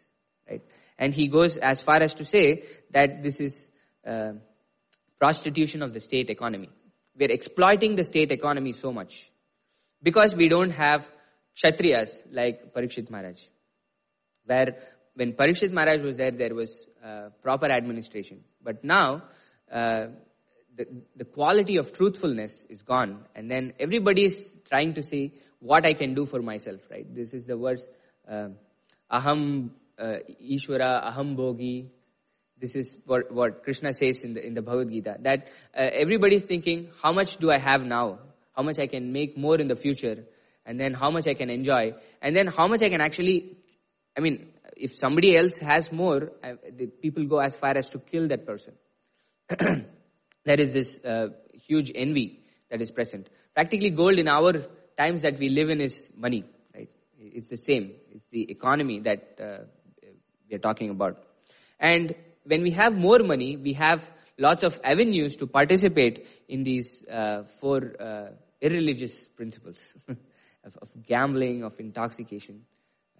right? 0.48 0.62
And 0.98 1.14
he 1.14 1.28
goes 1.28 1.56
as 1.56 1.80
far 1.80 1.96
as 2.02 2.14
to 2.14 2.24
say 2.24 2.64
that 2.90 3.22
this 3.22 3.40
is 3.40 3.68
uh, 4.06 4.32
prostitution 5.18 5.82
of 5.82 5.92
the 5.92 6.00
state 6.00 6.30
economy. 6.30 6.70
We're 7.16 7.30
exploiting 7.30 7.96
the 7.96 8.04
state 8.04 8.32
economy 8.32 8.72
so 8.72 8.92
much 8.92 9.29
because 10.02 10.34
we 10.34 10.48
don't 10.48 10.70
have 10.70 11.08
Kshatriyas 11.56 12.10
like 12.32 12.72
Parikshit 12.74 13.10
Maharaj. 13.10 13.40
Where 14.46 14.76
when 15.14 15.32
Parikshit 15.32 15.72
Maharaj 15.72 16.02
was 16.02 16.16
there, 16.16 16.30
there 16.30 16.54
was 16.54 16.86
uh, 17.04 17.28
proper 17.42 17.66
administration. 17.66 18.40
But 18.62 18.84
now, 18.84 19.22
uh, 19.70 20.06
the, 20.76 20.86
the 21.16 21.24
quality 21.24 21.76
of 21.76 21.92
truthfulness 21.92 22.64
is 22.68 22.82
gone. 22.82 23.24
And 23.34 23.50
then 23.50 23.74
everybody 23.78 24.24
is 24.24 24.48
trying 24.68 24.94
to 24.94 25.02
see 25.02 25.34
what 25.58 25.84
I 25.84 25.94
can 25.94 26.14
do 26.14 26.26
for 26.26 26.40
myself, 26.40 26.80
right? 26.90 27.06
This 27.14 27.34
is 27.34 27.44
the 27.44 27.58
words, 27.58 27.86
uh, 28.30 28.48
aham 29.12 29.70
uh, 29.98 30.16
Ishwara, 30.42 31.12
aham 31.12 31.36
bhogi. 31.36 31.88
This 32.58 32.76
is 32.76 32.96
what, 33.06 33.32
what 33.32 33.62
Krishna 33.64 33.92
says 33.92 34.22
in 34.22 34.34
the, 34.34 34.46
in 34.46 34.54
the 34.54 34.62
Bhagavad 34.62 34.90
Gita. 34.90 35.16
That 35.20 35.48
uh, 35.76 35.88
everybody 35.92 36.36
is 36.36 36.42
thinking, 36.42 36.90
how 37.02 37.12
much 37.12 37.36
do 37.38 37.50
I 37.50 37.58
have 37.58 37.82
now? 37.82 38.18
How 38.60 38.64
much 38.68 38.78
I 38.78 38.86
can 38.86 39.12
make 39.12 39.38
more 39.38 39.58
in 39.58 39.68
the 39.68 39.76
future? 39.76 40.18
and 40.66 40.78
then 40.78 40.94
how 40.94 41.10
much 41.10 41.26
I 41.26 41.34
can 41.34 41.50
enjoy, 41.50 41.94
and 42.22 42.36
then 42.36 42.46
how 42.46 42.68
much 42.68 42.82
I 42.82 42.88
can 42.88 43.00
actually, 43.00 43.56
I 44.16 44.20
mean, 44.20 44.48
if 44.76 44.98
somebody 44.98 45.36
else 45.36 45.56
has 45.56 45.90
more, 45.90 46.30
I, 46.44 46.52
the 46.76 46.86
people 46.86 47.26
go 47.26 47.40
as 47.40 47.56
far 47.56 47.76
as 47.76 47.90
to 47.90 47.98
kill 47.98 48.28
that 48.28 48.46
person. 48.46 48.74
there 50.44 50.60
is 50.60 50.72
this 50.72 50.98
uh, 51.04 51.28
huge 51.66 51.90
envy 51.94 52.40
that 52.70 52.80
is 52.80 52.90
present. 52.90 53.28
Practically, 53.54 53.90
gold 53.90 54.18
in 54.18 54.28
our 54.28 54.64
times 54.96 55.22
that 55.22 55.38
we 55.38 55.48
live 55.48 55.70
in 55.70 55.80
is 55.80 56.10
money, 56.16 56.44
right? 56.74 56.88
It's 57.18 57.48
the 57.48 57.56
same. 57.56 57.92
It's 58.12 58.26
the 58.30 58.50
economy 58.50 59.00
that 59.00 59.38
uh, 59.42 59.64
we 60.48 60.54
are 60.54 60.60
talking 60.60 60.90
about. 60.90 61.18
And 61.80 62.14
when 62.44 62.62
we 62.62 62.70
have 62.72 62.94
more 62.94 63.18
money, 63.20 63.56
we 63.56 63.72
have 63.72 64.02
lots 64.38 64.62
of 64.62 64.78
avenues 64.84 65.36
to 65.36 65.48
participate 65.48 66.26
in 66.48 66.62
these 66.62 67.04
uh, 67.10 67.42
four 67.60 67.80
uh, 68.00 68.28
irreligious 68.60 69.28
principles. 69.36 69.78
of, 70.64 70.76
of 70.82 70.88
gambling, 71.06 71.64
of 71.64 71.78
intoxication, 71.78 72.62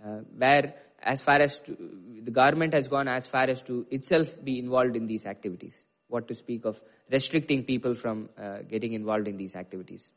uh, 0.04 0.20
where 0.36 0.74
as 1.02 1.20
far 1.20 1.40
as 1.40 1.58
to, 1.60 1.76
the 2.22 2.30
government 2.30 2.74
has 2.74 2.88
gone 2.88 3.08
as 3.08 3.26
far 3.26 3.44
as 3.44 3.62
to 3.62 3.86
itself 3.90 4.28
be 4.44 4.58
involved 4.58 4.96
in 4.96 5.06
these 5.06 5.26
activities. 5.26 5.74
What 6.08 6.28
to 6.28 6.34
speak 6.34 6.64
of 6.64 6.80
restricting 7.10 7.64
people 7.64 7.94
from 7.94 8.28
uh, 8.40 8.58
getting 8.68 8.92
involved 8.92 9.28
in 9.28 9.36
these 9.36 9.54
activities. 9.54 10.10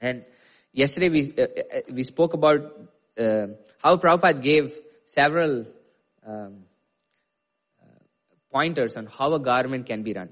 And 0.00 0.24
yesterday 0.72 1.08
we 1.08 1.34
uh, 1.38 1.42
uh 1.42 1.80
we 1.92 2.02
spoke 2.02 2.34
about 2.34 2.60
uh, 3.18 3.46
how 3.78 3.96
Prabhupada 3.96 4.42
gave 4.42 4.74
several 5.04 5.66
um, 6.26 6.64
uh, 7.80 8.00
pointers 8.52 8.96
on 8.96 9.06
how 9.06 9.32
a 9.34 9.38
government 9.38 9.86
can 9.86 10.02
be 10.02 10.14
run. 10.14 10.30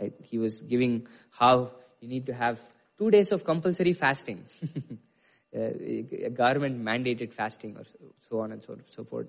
Right? 0.00 0.14
He 0.22 0.38
was 0.38 0.62
giving 0.62 1.06
how 1.30 1.72
you 2.00 2.08
need 2.08 2.26
to 2.26 2.32
have 2.32 2.58
two 3.02 3.10
days 3.10 3.32
of 3.32 3.44
compulsory 3.44 3.92
fasting. 3.92 4.44
government 6.34 6.82
mandated 6.82 7.32
fasting 7.32 7.76
or 7.76 7.84
so 8.28 8.40
on 8.40 8.52
and 8.52 8.62
so, 8.90 9.04
forth, 9.04 9.26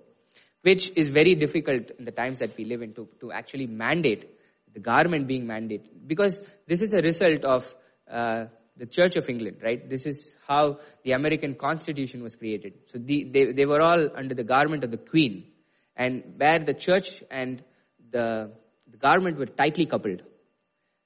which 0.61 0.91
is 0.95 1.09
very 1.09 1.35
difficult 1.35 1.89
in 1.99 2.05
the 2.05 2.11
times 2.11 2.39
that 2.39 2.55
we 2.57 2.65
live 2.65 2.81
in 2.81 2.93
to, 2.93 3.07
to 3.19 3.31
actually 3.31 3.67
mandate 3.67 4.29
the 4.73 4.79
government 4.79 5.27
being 5.27 5.45
mandated 5.45 5.89
because 6.07 6.41
this 6.67 6.81
is 6.81 6.93
a 6.93 7.01
result 7.01 7.43
of 7.43 7.75
uh, 8.09 8.45
the 8.77 8.85
Church 8.85 9.15
of 9.17 9.27
England, 9.27 9.57
right? 9.61 9.89
This 9.89 10.05
is 10.05 10.35
how 10.47 10.79
the 11.03 11.11
American 11.11 11.55
Constitution 11.55 12.23
was 12.23 12.35
created. 12.35 12.73
So 12.91 12.99
the, 12.99 13.25
they, 13.25 13.51
they 13.51 13.65
were 13.65 13.81
all 13.81 14.09
under 14.15 14.33
the 14.33 14.43
government 14.43 14.83
of 14.83 14.91
the 14.91 14.97
Queen, 14.97 15.45
and 15.95 16.35
where 16.37 16.59
the 16.59 16.73
church 16.73 17.23
and 17.29 17.63
the, 18.11 18.51
the 18.89 18.97
government 18.97 19.37
were 19.37 19.45
tightly 19.45 19.85
coupled. 19.85 20.23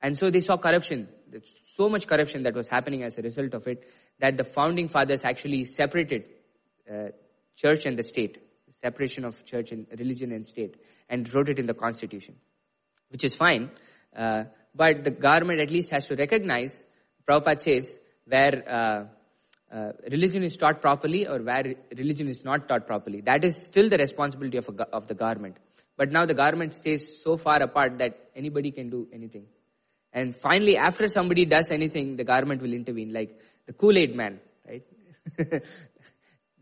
And 0.02 0.18
so 0.18 0.30
they 0.30 0.42
saw 0.42 0.58
corruption, 0.58 1.10
so 1.78 1.88
much 1.88 2.08
corruption 2.08 2.44
that 2.44 2.56
was 2.56 2.68
happening 2.68 3.04
as 3.04 3.18
a 3.18 3.22
result 3.22 3.54
of 3.54 3.68
it, 3.68 3.84
that 4.20 4.36
the 4.36 4.44
founding 4.44 4.88
fathers 4.88 5.24
actually 5.24 5.64
separated 5.66 6.28
uh, 6.92 7.10
church 7.56 7.86
and 7.86 7.98
the 7.98 8.04
state, 8.04 8.40
separation 8.82 9.24
of 9.24 9.46
church 9.46 9.72
and 9.72 9.86
religion 9.98 10.32
and 10.32 10.46
state, 10.46 10.76
and 11.10 11.32
wrote 11.34 11.50
it 11.50 11.60
in 11.60 11.68
the 11.68 11.74
constitution, 11.74 12.36
which 13.10 13.24
is 13.24 13.36
fine. 13.36 13.70
Uh, 14.16 14.44
but 14.76 15.04
the 15.04 15.12
government 15.12 15.60
at 15.60 15.70
least 15.70 15.92
has 15.92 16.08
to 16.08 16.16
recognize, 16.16 16.84
Prabhupada 17.28 17.62
says, 17.62 18.00
where 18.26 18.64
uh, 18.68 19.76
uh, 19.76 19.92
religion 20.12 20.44
is 20.44 20.58
taught 20.58 20.82
properly 20.82 21.28
or 21.28 21.40
where 21.42 21.76
religion 21.96 22.28
is 22.28 22.44
not 22.44 22.68
taught 22.68 22.88
properly. 22.88 23.22
That 23.22 23.44
is 23.44 23.56
still 23.66 23.90
the 23.90 23.98
responsibility 23.98 24.58
of, 24.58 24.68
a, 24.68 24.84
of 24.94 25.08
the 25.08 25.14
government. 25.14 25.58
But 25.98 26.12
now 26.12 26.26
the 26.26 26.34
government 26.34 26.76
stays 26.76 27.22
so 27.24 27.38
far 27.38 27.62
apart 27.62 27.98
that 28.00 28.30
anybody 28.36 28.72
can 28.72 28.90
do 28.90 29.08
anything. 29.12 29.46
And 30.14 30.36
finally, 30.36 30.78
after 30.78 31.08
somebody 31.08 31.46
does 31.46 31.70
anything, 31.70 32.16
the 32.16 32.24
government 32.24 32.62
will 32.62 32.74
intervene, 32.74 33.14
like 33.14 33.40
the 33.66 33.74
Kool-Aid 33.74 34.16
man, 34.16 34.40
right? 34.68 34.84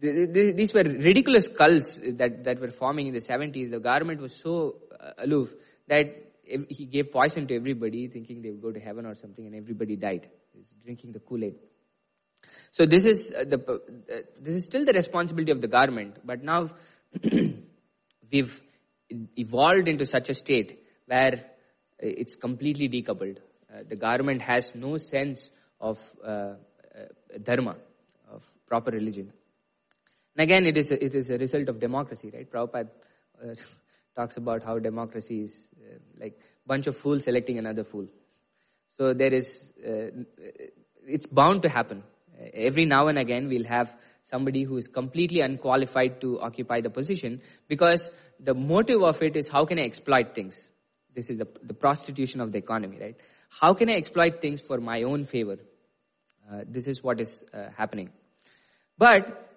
These 0.02 0.74
were 0.74 0.84
ridiculous 0.84 1.48
cults 1.48 2.00
that, 2.04 2.44
that 2.44 2.60
were 2.60 2.72
forming 2.72 3.08
in 3.08 3.14
the 3.14 3.22
70s. 3.22 3.72
The 3.72 3.80
government 3.80 4.20
was 4.20 4.36
so 4.36 4.76
uh, 5.00 5.12
aloof 5.20 5.54
that 5.88 6.26
he 6.70 6.86
gave 6.86 7.12
poison 7.12 7.48
to 7.48 7.56
everybody, 7.56 8.08
thinking 8.08 8.42
they 8.42 8.52
would 8.52 8.62
go 8.62 8.72
to 8.72 8.80
heaven 8.80 9.06
or 9.06 9.16
something, 9.16 9.46
and 9.46 9.56
everybody 9.56 9.96
died. 9.96 10.28
Drinking 10.84 11.14
the 11.14 11.20
Kool-Aid. 11.20 11.56
So 12.72 12.86
this 12.86 13.06
is 13.06 13.32
uh, 13.32 13.46
the 13.46 13.58
uh, 13.58 14.22
this 14.40 14.54
is 14.54 14.66
still 14.66 14.86
the 14.86 14.94
responsibility 14.94 15.52
of 15.52 15.62
the 15.62 15.68
government, 15.68 16.18
but 16.24 16.44
now 16.44 16.72
we've 18.32 18.62
evolved 19.38 19.88
into 19.88 20.06
such 20.06 20.30
a 20.30 20.34
state 20.34 20.80
where 21.06 21.46
it's 22.08 22.36
completely 22.36 22.90
decoupled. 22.90 23.38
Uh, 23.74 23.84
the 23.88 23.96
government 23.96 24.42
has 24.42 24.74
no 24.76 24.98
sense 24.98 25.50
of 25.80 26.00
uh, 26.24 26.30
uh, 26.30 26.56
dharma, 27.44 27.76
of 28.32 28.44
proper 28.68 28.92
religion. 28.92 29.32
And 30.36 30.44
again, 30.44 30.66
it 30.66 30.78
is 30.78 30.92
a, 30.92 31.04
it 31.04 31.16
is 31.16 31.30
a 31.30 31.38
result 31.38 31.70
of 31.70 31.80
democracy, 31.80 32.32
right? 32.34 32.50
Prabhupada 32.50 32.90
uh, 33.44 33.56
talks 34.16 34.38
about 34.38 34.64
how 34.64 34.80
democracy 34.80 35.44
is 35.44 35.56
uh, 35.78 35.98
like 36.20 36.40
bunch 36.66 36.88
of 36.88 36.98
fools 36.98 37.28
electing 37.28 37.58
another 37.58 37.84
fool. 37.84 38.08
So 38.98 39.14
there 39.14 39.34
is, 39.34 39.62
uh, 39.86 40.24
it's 41.06 41.26
bound 41.26 41.64
to 41.64 41.70
happen. 41.70 42.04
Every 42.54 42.86
now 42.86 43.08
and 43.08 43.18
again, 43.18 43.50
we'll 43.50 43.66
have 43.66 43.94
somebody 44.30 44.64
who 44.64 44.78
is 44.78 44.88
completely 44.88 45.42
unqualified 45.42 46.22
to 46.22 46.40
occupy 46.40 46.82
the 46.82 46.90
position 46.90 47.42
because 47.68 48.10
the 48.40 48.54
motive 48.54 49.04
of 49.04 49.22
it 49.22 49.36
is 49.36 49.48
how 49.50 49.66
can 49.66 49.80
I 49.80 49.84
exploit 49.84 50.34
things? 50.34 50.58
This 51.16 51.30
is 51.30 51.38
the, 51.38 51.48
the 51.64 51.74
prostitution 51.74 52.42
of 52.42 52.52
the 52.52 52.58
economy, 52.58 52.98
right? 53.00 53.16
How 53.50 53.74
can 53.74 53.90
I 53.90 53.94
exploit 53.94 54.42
things 54.42 54.60
for 54.60 54.80
my 54.80 55.04
own 55.04 55.26
favor? 55.26 55.58
Uh, 56.52 56.62
this 56.68 56.88
is 56.88 57.02
what 57.02 57.20
is 57.22 57.44
uh, 57.54 57.70
happening. 57.76 58.10
But 58.98 59.50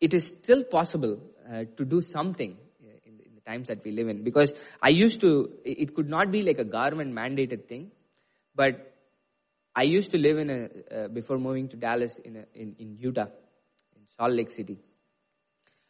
it 0.00 0.14
is 0.14 0.26
still 0.26 0.62
possible 0.62 1.18
uh, 1.50 1.64
to 1.76 1.84
do 1.84 2.00
something 2.00 2.56
in, 2.80 3.20
in, 3.24 3.34
the 3.34 3.40
times 3.40 3.68
that 3.68 3.82
we 3.82 3.92
live 3.92 4.08
in 4.08 4.24
because 4.24 4.52
I 4.82 4.90
used 4.90 5.20
to, 5.22 5.50
it 5.64 5.94
could 5.94 6.08
not 6.08 6.30
be 6.30 6.42
like 6.42 6.58
a 6.58 6.64
government 6.64 7.14
mandated 7.14 7.66
thing, 7.66 7.90
but 8.54 8.92
I 9.74 9.82
used 9.82 10.10
to 10.12 10.18
live 10.18 10.38
in 10.38 10.50
a, 10.50 10.94
uh, 10.94 11.08
before 11.08 11.38
moving 11.38 11.68
to 11.68 11.76
Dallas 11.76 12.18
in, 12.24 12.36
a, 12.36 12.44
in, 12.54 12.76
in 12.78 12.96
Utah, 12.98 13.26
in 13.94 14.02
Salt 14.16 14.32
Lake 14.32 14.50
City. 14.50 14.78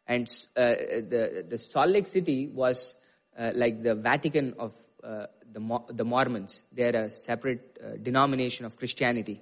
And 0.06 0.28
uh, 0.56 0.70
the, 1.10 1.44
the 1.48 1.58
Salt 1.58 1.90
Lake 1.90 2.06
City 2.06 2.46
was 2.46 2.94
uh, 3.36 3.50
like 3.54 3.82
the 3.82 3.94
Vatican 3.94 4.54
of 4.58 4.72
uh, 5.06 5.26
the, 5.52 5.78
the 5.90 6.04
Mormons. 6.04 6.62
They 6.72 6.82
are 6.82 7.04
a 7.04 7.10
separate 7.16 7.78
uh, 7.80 7.96
denomination 8.02 8.66
of 8.66 8.76
Christianity. 8.76 9.40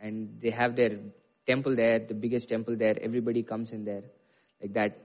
And 0.00 0.38
they 0.40 0.50
have 0.50 0.76
their 0.76 0.98
temple 1.46 1.74
there, 1.74 1.98
the 1.98 2.14
biggest 2.14 2.48
temple 2.48 2.76
there. 2.76 2.94
Everybody 3.00 3.42
comes 3.42 3.72
in 3.72 3.84
there 3.84 4.04
like 4.60 4.74
that. 4.74 4.98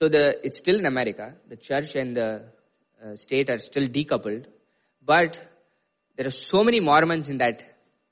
So 0.00 0.08
the, 0.08 0.44
it's 0.46 0.58
still 0.58 0.78
in 0.78 0.86
America. 0.86 1.34
The 1.48 1.56
church 1.56 1.96
and 1.96 2.16
the 2.16 2.44
uh, 3.04 3.16
state 3.16 3.50
are 3.50 3.58
still 3.58 3.88
decoupled. 3.88 4.46
But 5.04 5.40
there 6.16 6.26
are 6.26 6.30
so 6.30 6.62
many 6.62 6.80
Mormons 6.80 7.28
in 7.28 7.38
that, 7.38 7.62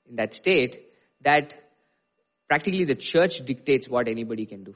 in 0.08 0.16
that 0.16 0.34
state 0.34 0.82
that 1.20 1.54
practically 2.48 2.84
the 2.84 2.94
church 2.96 3.44
dictates 3.44 3.88
what 3.88 4.08
anybody 4.08 4.46
can 4.46 4.64
do 4.64 4.74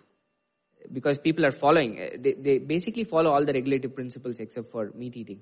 because 0.93 1.19
people 1.19 1.45
are 1.47 1.53
following. 1.53 2.01
Uh, 2.01 2.17
they, 2.19 2.35
they 2.35 2.59
basically 2.59 3.05
follow 3.05 3.31
all 3.31 3.45
the 3.45 3.53
regulative 3.53 3.95
principles 3.95 4.39
except 4.39 4.71
for 4.71 4.91
meat 4.95 5.17
eating. 5.17 5.41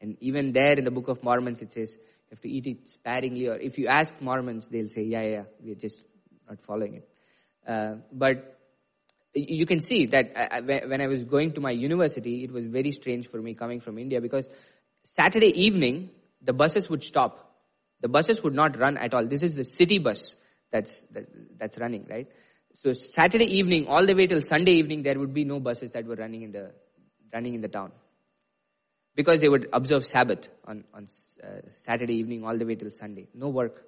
And 0.00 0.16
even 0.20 0.52
there 0.52 0.72
in 0.72 0.84
the 0.84 0.90
Book 0.90 1.08
of 1.08 1.22
Mormons, 1.22 1.60
it 1.60 1.72
says 1.72 1.92
you 1.92 2.30
have 2.30 2.40
to 2.40 2.48
eat 2.48 2.66
it 2.66 2.88
sparingly. 2.88 3.46
Or 3.46 3.56
if 3.56 3.78
you 3.78 3.86
ask 3.86 4.14
Mormons, 4.20 4.68
they'll 4.68 4.88
say, 4.88 5.02
yeah, 5.02 5.22
yeah, 5.22 5.42
we're 5.60 5.76
just 5.76 6.02
not 6.48 6.58
following 6.62 6.94
it. 6.94 7.08
Uh, 7.66 7.96
but 8.12 8.58
you 9.34 9.64
can 9.64 9.80
see 9.80 10.06
that 10.06 10.32
I, 10.36 10.60
when 10.60 11.00
I 11.00 11.06
was 11.06 11.24
going 11.24 11.52
to 11.52 11.60
my 11.60 11.70
university, 11.70 12.44
it 12.44 12.52
was 12.52 12.66
very 12.66 12.92
strange 12.92 13.28
for 13.28 13.40
me 13.40 13.54
coming 13.54 13.80
from 13.80 13.98
India 13.98 14.20
because 14.20 14.48
Saturday 15.04 15.52
evening, 15.64 16.10
the 16.42 16.52
buses 16.52 16.90
would 16.90 17.02
stop. 17.02 17.54
The 18.00 18.08
buses 18.08 18.42
would 18.42 18.54
not 18.54 18.78
run 18.78 18.96
at 18.96 19.14
all. 19.14 19.26
This 19.26 19.42
is 19.42 19.54
the 19.54 19.64
city 19.64 19.98
bus 19.98 20.36
that's, 20.70 21.02
that, 21.12 21.28
that's 21.58 21.78
running, 21.78 22.06
right? 22.10 22.28
So 22.74 22.92
Saturday 22.92 23.46
evening, 23.58 23.86
all 23.86 24.06
the 24.06 24.14
way 24.14 24.26
till 24.26 24.42
Sunday 24.42 24.72
evening, 24.72 25.02
there 25.02 25.18
would 25.18 25.34
be 25.34 25.44
no 25.44 25.60
buses 25.60 25.90
that 25.92 26.06
were 26.06 26.16
running 26.16 26.42
in 26.42 26.52
the 26.52 26.72
running 27.32 27.54
in 27.54 27.60
the 27.60 27.68
town 27.68 27.92
because 29.14 29.40
they 29.40 29.48
would 29.48 29.68
observe 29.72 30.04
Sabbath 30.04 30.48
on 30.66 30.84
on 30.94 31.06
uh, 31.42 31.68
Saturday 31.68 32.14
evening 32.14 32.44
all 32.44 32.56
the 32.58 32.64
way 32.64 32.74
till 32.74 32.90
Sunday. 32.90 33.28
No 33.34 33.48
work, 33.48 33.84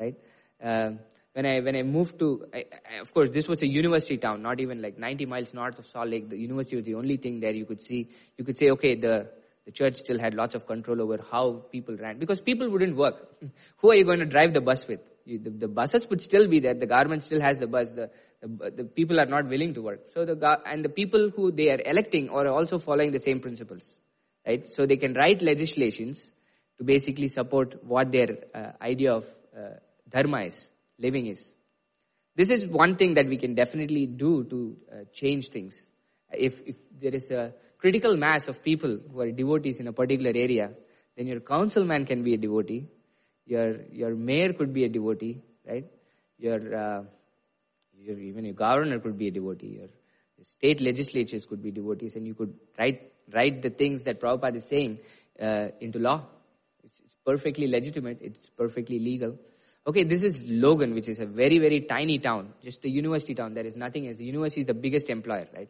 right? 0.00 0.14
Uh, 0.62 0.90
when 1.32 1.46
I 1.46 1.60
when 1.60 1.76
I 1.76 1.82
moved 1.82 2.18
to, 2.20 2.46
I, 2.52 2.64
I, 2.92 3.00
of 3.00 3.12
course, 3.12 3.30
this 3.30 3.48
was 3.48 3.62
a 3.62 3.66
university 3.66 4.18
town, 4.18 4.42
not 4.42 4.60
even 4.60 4.80
like 4.80 4.98
90 4.98 5.26
miles 5.26 5.52
north 5.52 5.78
of 5.78 5.86
Salt 5.86 6.08
Lake. 6.08 6.28
The 6.30 6.38
university 6.38 6.76
was 6.76 6.84
the 6.84 6.94
only 6.94 7.16
thing 7.16 7.40
there 7.40 7.52
you 7.52 7.64
could 7.66 7.82
see. 7.82 8.10
You 8.38 8.44
could 8.44 8.58
say, 8.58 8.70
okay, 8.70 8.94
the 8.94 9.30
the 9.64 9.72
church 9.72 9.96
still 9.96 10.18
had 10.18 10.34
lots 10.34 10.54
of 10.54 10.66
control 10.66 11.00
over 11.00 11.18
how 11.30 11.64
people 11.72 11.96
ran 11.96 12.18
because 12.18 12.40
people 12.40 12.68
wouldn't 12.68 12.96
work. 12.96 13.34
Who 13.78 13.90
are 13.90 13.94
you 13.94 14.04
going 14.04 14.20
to 14.20 14.26
drive 14.26 14.52
the 14.52 14.60
bus 14.60 14.86
with? 14.86 15.00
You, 15.24 15.38
the, 15.38 15.50
the, 15.50 15.68
buses 15.68 16.06
would 16.10 16.20
still 16.20 16.46
be 16.46 16.60
there. 16.60 16.74
The 16.74 16.86
government 16.86 17.22
still 17.22 17.40
has 17.40 17.56
the 17.56 17.66
bus. 17.66 17.90
The, 17.90 18.10
the, 18.44 18.70
the 18.70 18.84
people 18.84 19.20
are 19.20 19.26
not 19.26 19.48
willing 19.48 19.74
to 19.74 19.82
work. 19.82 20.00
So 20.12 20.24
the 20.24 20.60
and 20.66 20.84
the 20.84 20.88
people 20.88 21.30
who 21.34 21.50
they 21.50 21.70
are 21.70 21.80
electing 21.84 22.28
are 22.30 22.46
also 22.48 22.78
following 22.78 23.12
the 23.12 23.18
same 23.18 23.40
principles, 23.40 23.82
right? 24.46 24.68
So 24.68 24.86
they 24.86 24.96
can 24.96 25.14
write 25.14 25.42
legislations 25.42 26.22
to 26.78 26.84
basically 26.84 27.28
support 27.28 27.82
what 27.84 28.12
their 28.12 28.38
uh, 28.54 28.72
idea 28.82 29.14
of 29.14 29.24
uh, 29.56 29.76
dharma 30.08 30.42
is, 30.42 30.68
living 30.98 31.26
is. 31.26 31.52
This 32.36 32.50
is 32.50 32.66
one 32.66 32.96
thing 32.96 33.14
that 33.14 33.28
we 33.28 33.36
can 33.36 33.54
definitely 33.54 34.06
do 34.06 34.44
to 34.44 34.76
uh, 34.92 35.04
change 35.12 35.48
things. 35.48 35.80
If 36.32 36.60
if 36.66 36.76
there 37.00 37.14
is 37.14 37.30
a 37.30 37.52
critical 37.78 38.16
mass 38.16 38.48
of 38.48 38.62
people 38.62 38.98
who 39.10 39.20
are 39.20 39.30
devotees 39.30 39.78
in 39.78 39.86
a 39.86 39.92
particular 39.92 40.32
area, 40.34 40.70
then 41.16 41.26
your 41.26 41.40
councilman 41.40 42.04
can 42.06 42.24
be 42.24 42.34
a 42.34 42.36
devotee, 42.36 42.88
your 43.46 43.82
your 43.92 44.14
mayor 44.14 44.52
could 44.52 44.72
be 44.72 44.84
a 44.84 44.88
devotee, 44.88 45.42
right? 45.66 45.86
Your 46.38 46.76
uh, 46.76 47.02
your, 48.06 48.18
even 48.18 48.44
your 48.44 48.54
governor 48.54 48.98
could 48.98 49.18
be 49.18 49.28
a 49.28 49.30
devotee, 49.30 49.78
your 49.78 49.88
state 50.42 50.80
legislatures 50.80 51.46
could 51.46 51.62
be 51.62 51.70
devotees, 51.70 52.16
and 52.16 52.26
you 52.26 52.34
could 52.34 52.54
write, 52.78 53.12
write 53.32 53.62
the 53.62 53.70
things 53.70 54.02
that 54.02 54.20
Prabhupada 54.20 54.56
is 54.56 54.66
saying 54.66 54.98
uh, 55.40 55.68
into 55.80 55.98
law. 55.98 56.22
It's, 56.82 56.94
it's 57.04 57.16
perfectly 57.24 57.66
legitimate, 57.66 58.18
it's 58.20 58.48
perfectly 58.50 58.98
legal. 58.98 59.38
Okay, 59.86 60.04
this 60.04 60.22
is 60.22 60.42
Logan, 60.48 60.94
which 60.94 61.08
is 61.08 61.20
a 61.20 61.26
very, 61.26 61.58
very 61.58 61.82
tiny 61.82 62.18
town, 62.18 62.54
just 62.62 62.80
the 62.82 62.90
university 62.90 63.34
town. 63.34 63.52
There 63.52 63.66
is 63.66 63.76
nothing 63.76 64.08
else. 64.08 64.16
The 64.16 64.24
university 64.24 64.62
is 64.62 64.66
the 64.66 64.74
biggest 64.74 65.10
employer, 65.10 65.46
right? 65.54 65.68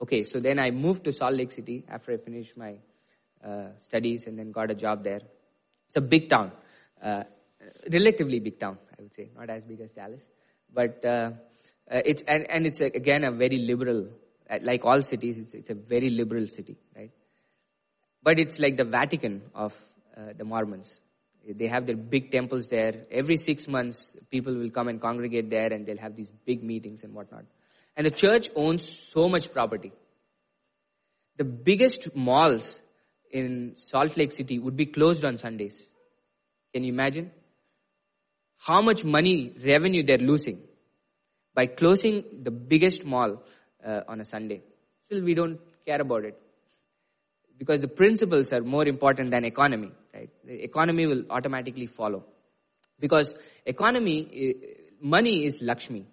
Okay, 0.00 0.22
so 0.24 0.38
then 0.38 0.58
I 0.58 0.70
moved 0.70 1.04
to 1.04 1.12
Salt 1.12 1.34
Lake 1.34 1.50
City 1.50 1.84
after 1.88 2.12
I 2.12 2.18
finished 2.18 2.56
my 2.56 2.76
uh, 3.44 3.70
studies 3.80 4.26
and 4.26 4.38
then 4.38 4.52
got 4.52 4.70
a 4.70 4.74
job 4.74 5.02
there. 5.02 5.20
It's 5.88 5.96
a 5.96 6.00
big 6.00 6.28
town, 6.28 6.52
uh, 7.02 7.24
relatively 7.90 8.38
big 8.40 8.60
town, 8.60 8.78
I 8.96 9.02
would 9.02 9.14
say, 9.14 9.30
not 9.36 9.50
as 9.50 9.64
big 9.64 9.80
as 9.80 9.90
Dallas, 9.90 10.22
but 10.72 11.04
uh, 11.04 11.30
uh, 11.90 12.02
it's 12.04 12.22
and, 12.26 12.50
and 12.50 12.66
it's 12.66 12.80
a, 12.80 12.86
again 12.86 13.22
a 13.24 13.30
very 13.30 13.58
liberal, 13.58 14.08
uh, 14.50 14.58
like 14.62 14.84
all 14.84 15.02
cities, 15.02 15.38
it's 15.38 15.54
it's 15.54 15.70
a 15.70 15.74
very 15.74 16.10
liberal 16.10 16.48
city, 16.48 16.76
right? 16.96 17.12
But 18.22 18.40
it's 18.40 18.58
like 18.58 18.76
the 18.76 18.84
Vatican 18.84 19.42
of 19.54 19.72
uh, 20.16 20.32
the 20.36 20.44
Mormons. 20.44 20.92
They 21.48 21.68
have 21.68 21.86
their 21.86 21.96
big 21.96 22.32
temples 22.32 22.68
there. 22.68 23.04
Every 23.08 23.36
six 23.36 23.68
months, 23.68 24.16
people 24.32 24.52
will 24.52 24.70
come 24.70 24.88
and 24.88 25.00
congregate 25.00 25.48
there, 25.48 25.72
and 25.72 25.86
they'll 25.86 25.98
have 25.98 26.16
these 26.16 26.28
big 26.44 26.64
meetings 26.64 27.04
and 27.04 27.14
whatnot. 27.14 27.44
And 27.96 28.04
the 28.04 28.10
church 28.10 28.50
owns 28.56 28.82
so 29.12 29.28
much 29.28 29.52
property. 29.52 29.92
The 31.36 31.44
biggest 31.44 32.16
malls 32.16 32.80
in 33.30 33.74
Salt 33.76 34.16
Lake 34.16 34.32
City 34.32 34.58
would 34.58 34.76
be 34.76 34.86
closed 34.86 35.24
on 35.24 35.38
Sundays. 35.38 35.80
Can 36.74 36.82
you 36.82 36.92
imagine? 36.92 37.30
How 38.56 38.82
much 38.82 39.04
money, 39.04 39.54
revenue 39.64 40.02
they're 40.02 40.18
losing 40.18 40.62
by 41.56 41.66
closing 41.66 42.22
the 42.42 42.50
biggest 42.50 43.04
mall 43.04 43.42
uh, 43.84 44.02
on 44.06 44.20
a 44.20 44.24
Sunday. 44.24 44.62
Still, 45.06 45.22
we 45.24 45.34
don't 45.34 45.58
care 45.86 46.00
about 46.00 46.24
it 46.24 46.38
because 47.58 47.80
the 47.80 47.88
principles 47.88 48.52
are 48.52 48.60
more 48.60 48.86
important 48.86 49.30
than 49.30 49.44
economy. 49.44 49.90
Right? 50.14 50.30
The 50.44 50.62
economy 50.62 51.06
will 51.06 51.24
automatically 51.30 51.86
follow 51.86 52.24
because 53.00 53.34
economy, 53.64 54.54
money 55.00 55.46
is 55.46 55.62
Lakshmi, 55.62 56.06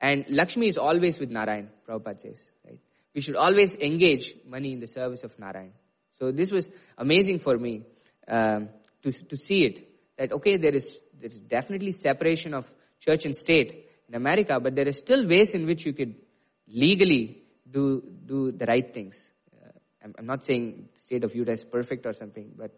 and 0.00 0.24
Lakshmi 0.28 0.68
is 0.68 0.78
always 0.78 1.18
with 1.18 1.30
Narayan. 1.30 1.68
Prabhupada 1.86 2.20
says, 2.20 2.40
right? 2.66 2.80
We 3.14 3.20
should 3.20 3.36
always 3.36 3.74
engage 3.74 4.34
money 4.46 4.72
in 4.72 4.80
the 4.80 4.86
service 4.86 5.22
of 5.24 5.38
Narayan. 5.38 5.72
So 6.18 6.32
this 6.32 6.50
was 6.50 6.68
amazing 6.96 7.38
for 7.40 7.56
me 7.58 7.82
um, 8.26 8.70
to 9.02 9.12
to 9.12 9.36
see 9.36 9.64
it 9.64 9.88
that 10.18 10.32
okay, 10.32 10.56
there 10.56 10.74
is 10.74 10.98
there 11.20 11.30
is 11.30 11.40
definitely 11.40 11.92
separation 11.92 12.54
of 12.54 12.70
church 12.98 13.24
and 13.26 13.36
state 13.36 13.88
in 14.12 14.16
America, 14.16 14.60
but 14.60 14.74
there 14.74 14.86
are 14.86 14.92
still 14.92 15.26
ways 15.26 15.52
in 15.52 15.66
which 15.66 15.86
you 15.86 15.94
could 15.94 16.14
legally 16.68 17.42
do, 17.70 18.02
do 18.26 18.52
the 18.52 18.66
right 18.66 18.92
things. 18.92 19.16
Uh, 19.56 19.70
I'm, 20.04 20.14
I'm, 20.18 20.26
not 20.26 20.44
saying 20.44 20.88
the 20.94 21.00
state 21.00 21.24
of 21.24 21.34
Utah 21.34 21.52
is 21.52 21.64
perfect 21.64 22.04
or 22.04 22.12
something, 22.12 22.52
but 22.56 22.72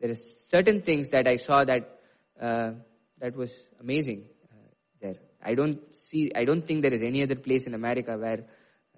there 0.00 0.10
are 0.10 0.20
certain 0.48 0.80
things 0.80 1.10
that 1.10 1.28
I 1.28 1.36
saw 1.36 1.64
that 1.64 2.00
uh, 2.40 2.70
that 3.18 3.36
was 3.36 3.50
amazing 3.80 4.24
uh, 4.50 4.68
there. 5.02 5.16
I 5.44 5.54
don't 5.54 5.78
see, 5.94 6.32
I 6.34 6.46
don't 6.46 6.66
think 6.66 6.80
there 6.82 6.94
is 6.94 7.02
any 7.02 7.22
other 7.22 7.36
place 7.36 7.66
in 7.66 7.74
America 7.74 8.16
where 8.16 8.44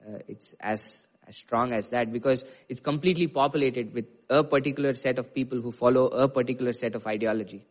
uh, 0.07 0.19
it's 0.29 0.55
as 0.61 1.07
as 1.27 1.37
strong 1.37 1.73
as 1.73 1.89
that 1.89 2.13
because 2.13 2.45
it's 2.69 2.81
completely 2.81 3.27
populated 3.29 3.95
with 3.95 4.07
a 4.29 4.43
particular 4.43 4.95
set 4.95 5.19
of 5.19 5.33
people 5.35 5.61
who 5.61 5.71
follow 5.71 6.07
a 6.07 6.29
particular 6.29 6.73
set 6.73 6.95
of 6.95 7.07
ideology. 7.07 7.65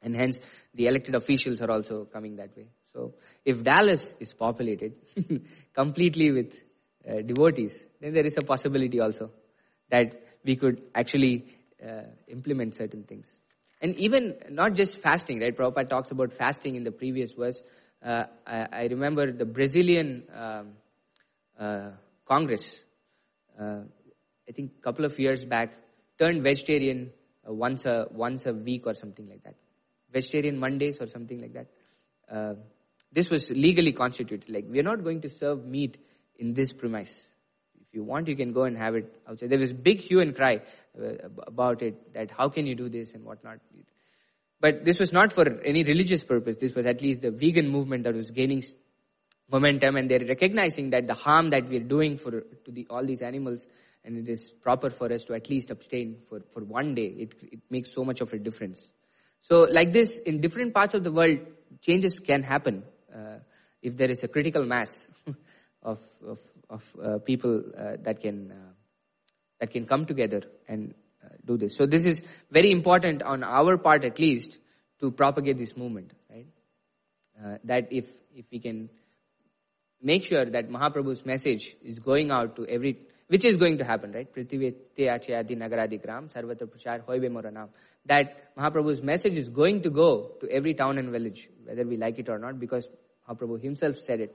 And 0.00 0.14
hence, 0.14 0.40
the 0.74 0.86
elected 0.86 1.14
officials 1.14 1.60
are 1.60 1.70
also 1.70 2.04
coming 2.06 2.36
that 2.36 2.56
way. 2.56 2.68
So, 2.94 3.14
if 3.44 3.62
Dallas 3.62 4.14
is 4.18 4.32
populated 4.32 4.94
completely 5.74 6.30
with 6.30 6.58
uh, 7.08 7.20
devotees, 7.22 7.82
then 8.00 8.12
there 8.12 8.26
is 8.26 8.36
a 8.36 8.42
possibility 8.42 9.00
also 9.00 9.30
that 9.90 10.22
we 10.44 10.56
could 10.56 10.82
actually 10.94 11.44
uh, 11.86 12.02
implement 12.28 12.74
certain 12.74 13.04
things. 13.04 13.38
And 13.80 13.94
even 13.96 14.34
not 14.50 14.74
just 14.74 14.98
fasting, 15.00 15.40
right? 15.40 15.56
Prabhupada 15.56 15.88
talks 15.88 16.10
about 16.10 16.32
fasting 16.32 16.74
in 16.74 16.84
the 16.84 16.90
previous 16.90 17.32
verse. 17.32 17.60
Uh, 18.04 18.24
I, 18.46 18.66
I, 18.72 18.82
remember 18.90 19.30
the 19.30 19.44
Brazilian 19.44 20.24
um, 20.34 20.70
uh, 21.58 21.90
Congress, 22.24 22.76
uh, 23.60 23.80
I 24.48 24.52
think 24.52 24.72
a 24.78 24.82
couple 24.82 25.04
of 25.04 25.18
years 25.18 25.44
back, 25.44 25.72
turned 26.18 26.42
vegetarian 26.42 27.10
uh, 27.48 27.52
once 27.52 27.86
a 27.86 28.06
once 28.10 28.46
a 28.46 28.52
week 28.52 28.86
or 28.86 28.94
something 28.94 29.28
like 29.28 29.42
that. 29.44 29.54
Vegetarian 30.12 30.58
Mondays 30.58 31.00
or 31.00 31.06
something 31.06 31.40
like 31.40 31.54
that. 31.54 31.66
This 33.12 33.30
was 33.30 33.50
legally 33.50 33.92
constituted. 33.92 34.48
Like 34.48 34.66
we 34.68 34.78
are 34.80 34.84
not 34.84 35.02
going 35.02 35.22
to 35.22 35.30
serve 35.30 35.64
meat 35.64 35.96
in 36.36 36.54
this 36.54 36.72
premise. 36.72 37.10
If 37.80 37.94
you 37.94 38.04
want, 38.04 38.28
you 38.28 38.36
can 38.36 38.52
go 38.52 38.64
and 38.64 38.76
have 38.76 38.94
it 38.94 39.16
outside. 39.28 39.50
There 39.50 39.58
was 39.58 39.72
big 39.72 40.00
hue 40.00 40.20
and 40.20 40.36
cry 40.36 40.60
uh, 41.00 41.28
about 41.46 41.82
it 41.82 42.12
that 42.12 42.30
how 42.30 42.48
can 42.48 42.66
you 42.66 42.74
do 42.74 42.88
this 42.88 43.14
and 43.14 43.24
whatnot. 43.24 43.58
But 44.60 44.84
this 44.84 44.98
was 44.98 45.12
not 45.12 45.32
for 45.32 45.46
any 45.64 45.84
religious 45.84 46.22
purpose. 46.22 46.56
This 46.60 46.74
was 46.74 46.84
at 46.84 47.00
least 47.00 47.22
the 47.22 47.30
vegan 47.30 47.68
movement 47.68 48.04
that 48.04 48.14
was 48.14 48.30
gaining 48.30 48.62
momentum 49.50 49.96
and 49.96 50.10
they're 50.10 50.26
recognizing 50.26 50.90
that 50.90 51.06
the 51.06 51.14
harm 51.14 51.50
that 51.50 51.68
we're 51.68 51.80
doing 51.80 52.18
for 52.18 52.30
to 52.30 52.70
the, 52.70 52.86
all 52.90 53.06
these 53.06 53.22
animals 53.22 53.66
and 54.04 54.18
it 54.18 54.30
is 54.30 54.50
proper 54.62 54.90
for 54.90 55.10
us 55.12 55.24
to 55.24 55.34
at 55.34 55.48
least 55.48 55.70
abstain 55.70 56.18
for, 56.28 56.40
for 56.52 56.64
one 56.64 56.94
day. 56.94 57.06
It, 57.06 57.34
it 57.52 57.60
makes 57.70 57.92
so 57.92 58.04
much 58.04 58.20
of 58.20 58.32
a 58.32 58.38
difference. 58.38 58.92
So 59.40 59.62
like 59.70 59.92
this, 59.92 60.18
in 60.26 60.40
different 60.40 60.74
parts 60.74 60.94
of 60.94 61.04
the 61.04 61.12
world, 61.12 61.38
changes 61.80 62.18
can 62.18 62.42
happen 62.42 62.82
if 63.82 63.96
there 63.96 64.10
is 64.10 64.22
a 64.22 64.28
critical 64.28 64.64
mass 64.64 65.08
of, 65.82 65.98
of, 66.26 66.38
of 66.68 66.82
uh, 67.02 67.18
people 67.18 67.62
uh, 67.76 67.92
that 68.02 68.20
can 68.20 68.52
uh, 68.52 68.72
that 69.60 69.72
can 69.72 69.86
come 69.86 70.06
together 70.06 70.42
and 70.68 70.94
uh, 71.24 71.28
do 71.44 71.56
this. 71.56 71.76
So 71.76 71.86
this 71.86 72.04
is 72.04 72.22
very 72.50 72.70
important 72.70 73.22
on 73.22 73.42
our 73.42 73.76
part, 73.76 74.04
at 74.04 74.18
least, 74.18 74.58
to 75.00 75.10
propagate 75.10 75.58
this 75.58 75.76
movement. 75.76 76.12
Right? 76.30 76.46
Uh, 77.42 77.58
that 77.64 77.88
if 77.90 78.06
if 78.34 78.46
we 78.52 78.60
can 78.60 78.88
make 80.00 80.24
sure 80.24 80.44
that 80.44 80.68
Mahaprabhu's 80.68 81.26
message 81.26 81.74
is 81.82 81.98
going 81.98 82.30
out 82.30 82.56
to 82.56 82.66
every, 82.66 82.98
which 83.26 83.44
is 83.44 83.56
going 83.56 83.78
to 83.78 83.84
happen, 83.84 84.12
right? 84.12 84.32
Prithivete 84.32 85.00
achayadi 85.00 85.56
nagaradi 85.56 86.00
gram, 86.00 86.28
sarvatra 86.28 86.68
prashar 86.68 87.04
hoibe 87.04 87.28
moranam. 87.30 87.68
That 88.08 88.56
Mahaprabhu's 88.56 89.02
message 89.02 89.36
is 89.36 89.48
going 89.48 89.82
to 89.82 89.90
go 89.90 90.32
to 90.40 90.50
every 90.50 90.74
town 90.74 90.98
and 90.98 91.10
village, 91.10 91.48
whether 91.64 91.84
we 91.86 91.96
like 91.96 92.18
it 92.18 92.28
or 92.28 92.38
not, 92.38 92.58
because 92.58 92.88
Mahaprabhu 93.28 93.62
himself 93.62 93.96
said 93.98 94.20
it. 94.20 94.34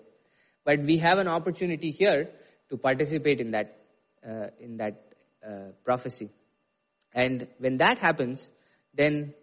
But 0.64 0.80
we 0.80 0.98
have 1.00 1.18
an 1.18 1.28
opportunity 1.28 1.92
here 1.92 2.30
to 2.70 2.78
participate 2.78 3.42
in 3.42 3.52
that, 3.52 3.78
uh, 4.28 4.48
in 4.60 4.78
that 4.78 5.04
uh, 5.46 5.72
prophecy. 5.84 6.30
And 7.14 7.48
when 7.58 7.78
that 7.78 8.00
happens, 8.00 8.42
then 8.94 9.34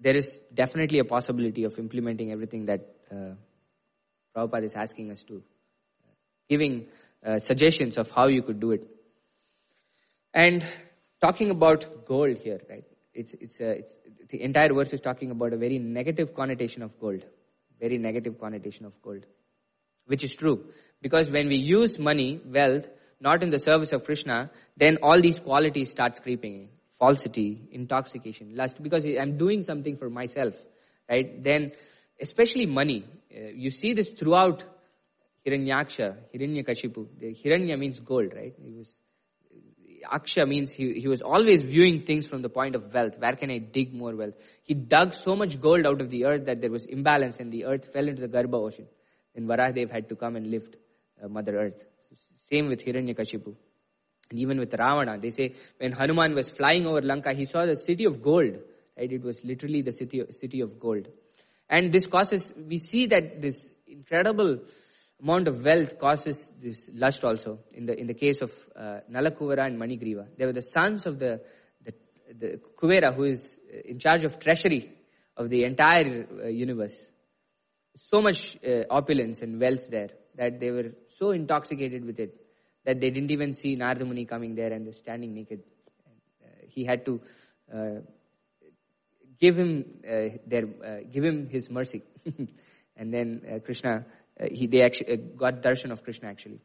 there 0.00 0.14
is 0.14 0.38
definitely 0.54 1.00
a 1.00 1.04
possibility 1.04 1.64
of 1.64 1.78
implementing 1.78 2.30
everything 2.30 2.66
that 2.66 2.94
uh, 3.10 3.34
Prabhupada 4.36 4.64
is 4.64 4.74
asking 4.74 5.10
us 5.10 5.22
to, 5.24 5.42
giving 6.48 6.86
uh, 7.26 7.38
suggestions 7.40 7.98
of 7.98 8.10
how 8.10 8.28
you 8.28 8.42
could 8.42 8.60
do 8.60 8.70
it. 8.70 8.86
And 10.32 10.64
talking 11.20 11.50
about 11.50 12.06
gold 12.06 12.36
here, 12.38 12.60
right? 12.70 12.84
It's, 13.18 13.34
it's, 13.34 13.60
a, 13.60 13.70
it's, 13.80 13.92
the 14.30 14.40
entire 14.42 14.72
verse 14.72 14.92
is 14.92 15.00
talking 15.00 15.32
about 15.32 15.52
a 15.52 15.56
very 15.56 15.78
negative 15.80 16.34
connotation 16.34 16.82
of 16.82 16.98
gold. 17.00 17.24
Very 17.80 17.98
negative 17.98 18.40
connotation 18.40 18.86
of 18.86 18.92
gold. 19.02 19.26
Which 20.06 20.22
is 20.22 20.32
true. 20.32 20.66
Because 21.02 21.28
when 21.28 21.48
we 21.48 21.56
use 21.56 21.98
money, 21.98 22.40
wealth, 22.46 22.86
not 23.20 23.42
in 23.42 23.50
the 23.50 23.58
service 23.58 23.92
of 23.92 24.04
Krishna, 24.04 24.50
then 24.76 24.98
all 25.02 25.20
these 25.20 25.40
qualities 25.40 25.90
start 25.90 26.20
creeping 26.22 26.54
in. 26.54 26.68
Falsity, 26.98 27.68
intoxication, 27.72 28.56
lust. 28.56 28.80
Because 28.80 29.04
I'm 29.20 29.36
doing 29.36 29.64
something 29.64 29.96
for 29.96 30.08
myself, 30.08 30.54
right? 31.08 31.42
Then, 31.42 31.72
especially 32.20 32.66
money, 32.66 33.04
uh, 33.36 33.48
you 33.52 33.70
see 33.70 33.94
this 33.94 34.08
throughout 34.10 34.62
Hiranyaksha, 35.44 36.16
Hiranyakashipu. 36.34 37.06
The 37.18 37.34
Hiranya 37.34 37.78
means 37.78 37.98
gold, 37.98 38.32
right? 38.34 38.54
Was, 38.60 38.88
Aksha 40.12 40.48
means 40.48 40.72
he, 40.72 40.94
he 41.00 41.08
was 41.08 41.22
always 41.22 41.62
viewing 41.62 42.02
things 42.02 42.26
from 42.26 42.42
the 42.42 42.48
point 42.48 42.74
of 42.74 42.92
wealth. 42.92 43.14
Where 43.18 43.36
can 43.36 43.50
I 43.50 43.58
dig 43.58 43.94
more 43.94 44.14
wealth? 44.16 44.34
He 44.62 44.74
dug 44.74 45.14
so 45.14 45.36
much 45.36 45.60
gold 45.60 45.86
out 45.86 46.00
of 46.00 46.10
the 46.10 46.24
earth 46.24 46.46
that 46.46 46.60
there 46.60 46.70
was 46.70 46.84
imbalance 46.86 47.38
and 47.38 47.52
the 47.52 47.64
earth 47.64 47.92
fell 47.92 48.08
into 48.08 48.22
the 48.22 48.28
Garbha 48.28 48.54
ocean. 48.54 48.86
And 49.34 49.48
Varahadev 49.48 49.90
had 49.90 50.08
to 50.08 50.16
come 50.16 50.36
and 50.36 50.50
lift 50.50 50.76
uh, 51.22 51.28
Mother 51.28 51.58
Earth. 51.58 51.84
Same 52.50 52.68
with 52.68 52.84
Hiranyakashipu. 52.84 53.54
And 54.30 54.38
even 54.38 54.58
with 54.58 54.72
Ravana, 54.72 55.18
they 55.18 55.30
say 55.30 55.54
when 55.78 55.92
Hanuman 55.92 56.34
was 56.34 56.48
flying 56.48 56.86
over 56.86 57.00
Lanka, 57.00 57.32
he 57.34 57.44
saw 57.44 57.64
the 57.66 57.76
city 57.76 58.04
of 58.04 58.22
gold. 58.22 58.58
Right? 58.96 59.12
It 59.12 59.22
was 59.22 59.38
literally 59.44 59.82
the 59.82 59.92
city, 59.92 60.22
city 60.32 60.60
of 60.60 60.78
gold. 60.80 61.08
And 61.68 61.92
this 61.92 62.06
causes, 62.06 62.52
we 62.56 62.78
see 62.78 63.06
that 63.06 63.40
this 63.40 63.68
incredible 63.86 64.60
amount 65.22 65.48
of 65.48 65.64
wealth 65.64 65.98
causes 65.98 66.48
this 66.62 66.88
lust 66.92 67.24
also. 67.24 67.60
In 67.72 67.86
the, 67.86 67.98
in 67.98 68.06
the 68.06 68.14
case 68.14 68.40
of 68.40 68.52
uh, 68.76 69.00
Nalakuvara 69.10 69.66
and 69.66 69.78
Manigriva, 69.78 70.26
they 70.36 70.46
were 70.46 70.52
the 70.52 70.62
sons 70.62 71.06
of 71.06 71.18
the, 71.18 71.40
the, 71.84 71.94
the 72.38 72.60
Kuvera 72.80 73.14
who 73.14 73.24
is 73.24 73.56
in 73.84 73.98
charge 73.98 74.24
of 74.24 74.38
treasury 74.38 74.92
of 75.36 75.50
the 75.50 75.64
entire 75.64 76.26
uh, 76.44 76.46
universe. 76.48 76.94
So 77.96 78.22
much 78.22 78.56
uh, 78.64 78.84
opulence 78.90 79.42
and 79.42 79.60
wealth 79.60 79.90
there 79.90 80.10
that 80.36 80.60
they 80.60 80.70
were 80.70 80.92
so 81.18 81.32
intoxicated 81.32 82.04
with 82.04 82.20
it 82.20 82.34
that 82.84 83.00
they 83.00 83.10
didn't 83.10 83.30
even 83.30 83.54
see 83.54 83.74
Narada 83.74 84.04
Muni 84.04 84.24
coming 84.24 84.54
there 84.54 84.72
and 84.72 84.94
standing 84.94 85.34
naked. 85.34 85.62
Uh, 86.42 86.48
he 86.68 86.84
had 86.84 87.04
to 87.06 87.20
uh, 87.74 88.00
give 89.40 89.56
him 89.56 89.84
uh, 90.04 90.38
their 90.46 90.64
uh, 90.84 90.98
give 91.12 91.24
him 91.24 91.48
his 91.48 91.70
mercy 91.70 92.02
and 92.96 93.12
then 93.12 93.42
uh, 93.50 93.58
krishna 93.60 93.96
uh, 93.96 94.02
he 94.50 94.66
they 94.66 94.82
actually 94.82 95.12
uh, 95.12 95.16
got 95.36 95.62
darshan 95.62 95.90
of 95.90 96.02
krishna 96.02 96.28
actually 96.28 96.60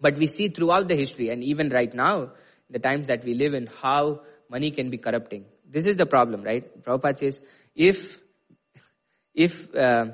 but 0.00 0.16
we 0.16 0.26
see 0.26 0.48
throughout 0.48 0.88
the 0.88 0.96
history 0.96 1.30
and 1.30 1.42
even 1.44 1.68
right 1.70 1.94
now 1.94 2.30
the 2.70 2.78
times 2.78 3.06
that 3.06 3.24
we 3.24 3.34
live 3.34 3.54
in 3.54 3.66
how 3.66 4.20
money 4.50 4.70
can 4.70 4.90
be 4.90 4.98
corrupting 4.98 5.44
this 5.70 5.86
is 5.86 5.96
the 5.96 6.06
problem 6.06 6.42
right 6.42 6.82
prabhupada 6.84 7.18
says 7.18 7.40
if 7.74 8.18
if 9.34 9.74
uh, 9.74 10.06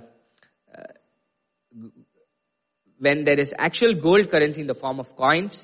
when 2.98 3.24
there 3.24 3.38
is 3.38 3.52
actual 3.58 3.94
gold 3.94 4.30
currency 4.30 4.60
in 4.60 4.66
the 4.66 4.74
form 4.74 5.00
of 5.00 5.14
coins 5.16 5.62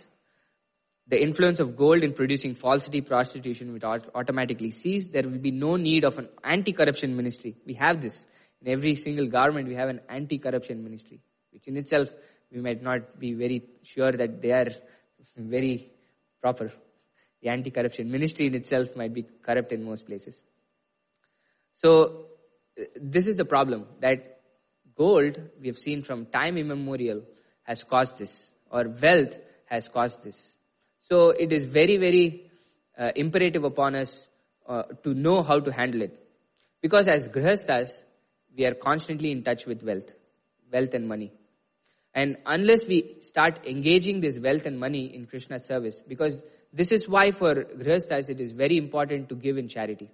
the 1.08 1.20
influence 1.20 1.58
of 1.58 1.76
gold 1.76 2.02
in 2.04 2.12
producing 2.12 2.54
falsity, 2.54 3.00
prostitution 3.00 3.72
would 3.72 3.84
automatically 3.84 4.70
cease. 4.70 5.08
There 5.08 5.22
will 5.22 5.38
be 5.38 5.50
no 5.50 5.76
need 5.76 6.04
of 6.04 6.18
an 6.18 6.28
anti-corruption 6.44 7.16
ministry. 7.16 7.56
We 7.66 7.74
have 7.74 8.02
this. 8.02 8.14
In 8.60 8.70
every 8.70 8.94
single 8.94 9.26
government, 9.26 9.68
we 9.68 9.74
have 9.74 9.88
an 9.88 10.00
anti-corruption 10.08 10.84
ministry, 10.84 11.20
which 11.52 11.66
in 11.66 11.76
itself, 11.76 12.08
we 12.52 12.60
might 12.60 12.82
not 12.82 13.18
be 13.18 13.34
very 13.34 13.62
sure 13.82 14.12
that 14.12 14.40
they 14.40 14.52
are 14.52 14.68
very 15.36 15.90
proper. 16.40 16.72
The 17.42 17.48
anti-corruption 17.50 18.10
ministry 18.10 18.46
in 18.46 18.54
itself 18.54 18.96
might 18.96 19.14
be 19.14 19.26
corrupt 19.42 19.72
in 19.72 19.84
most 19.84 20.06
places. 20.06 20.34
So, 21.74 22.26
this 23.00 23.26
is 23.26 23.36
the 23.36 23.44
problem 23.44 23.86
that 24.00 24.40
gold, 24.96 25.40
we 25.60 25.68
have 25.68 25.78
seen 25.78 26.02
from 26.02 26.26
time 26.26 26.56
immemorial, 26.56 27.22
has 27.62 27.84
caused 27.84 28.18
this, 28.18 28.50
or 28.70 28.88
wealth 29.02 29.36
has 29.66 29.86
caused 29.88 30.22
this. 30.22 30.36
So 31.00 31.30
it 31.30 31.52
is 31.52 31.64
very, 31.64 31.96
very 31.96 32.50
uh, 32.98 33.10
imperative 33.14 33.64
upon 33.64 33.94
us 33.94 34.26
uh, 34.66 34.82
to 35.04 35.14
know 35.14 35.42
how 35.42 35.60
to 35.60 35.72
handle 35.72 36.02
it. 36.02 36.18
Because 36.82 37.08
as 37.08 37.28
grihasthas, 37.28 37.90
we 38.56 38.64
are 38.64 38.74
constantly 38.74 39.30
in 39.30 39.42
touch 39.42 39.66
with 39.66 39.82
wealth, 39.82 40.12
wealth 40.72 40.94
and 40.94 41.08
money. 41.08 41.32
And 42.18 42.36
unless 42.46 42.84
we 42.84 43.14
start 43.20 43.64
engaging 43.64 44.18
this 44.20 44.40
wealth 44.40 44.66
and 44.66 44.76
money 44.76 45.14
in 45.14 45.26
Krishna's 45.26 45.64
service, 45.66 46.02
because 46.12 46.36
this 46.72 46.90
is 46.90 47.08
why 47.08 47.30
for 47.30 47.54
grihasthas 47.54 48.28
it 48.28 48.40
is 48.40 48.50
very 48.50 48.76
important 48.76 49.28
to 49.28 49.36
give 49.36 49.56
in 49.56 49.68
charity, 49.68 50.10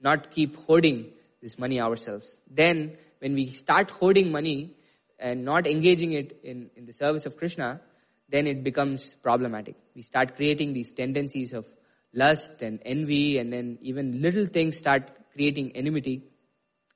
not 0.00 0.32
keep 0.32 0.56
hoarding 0.64 1.12
this 1.40 1.56
money 1.56 1.80
ourselves. 1.80 2.26
Then 2.50 2.96
when 3.20 3.34
we 3.34 3.52
start 3.52 3.92
hoarding 3.92 4.32
money 4.32 4.74
and 5.20 5.44
not 5.44 5.68
engaging 5.68 6.14
it 6.14 6.40
in, 6.42 6.68
in 6.74 6.86
the 6.86 6.92
service 6.92 7.26
of 7.26 7.36
Krishna, 7.36 7.80
then 8.28 8.48
it 8.48 8.64
becomes 8.64 9.14
problematic. 9.22 9.76
We 9.94 10.02
start 10.02 10.34
creating 10.34 10.72
these 10.72 10.90
tendencies 10.90 11.52
of 11.52 11.64
lust 12.12 12.60
and 12.60 12.80
envy, 12.84 13.38
and 13.38 13.52
then 13.52 13.78
even 13.82 14.20
little 14.20 14.46
things 14.46 14.76
start 14.76 15.12
creating 15.32 15.76
enmity, 15.76 16.24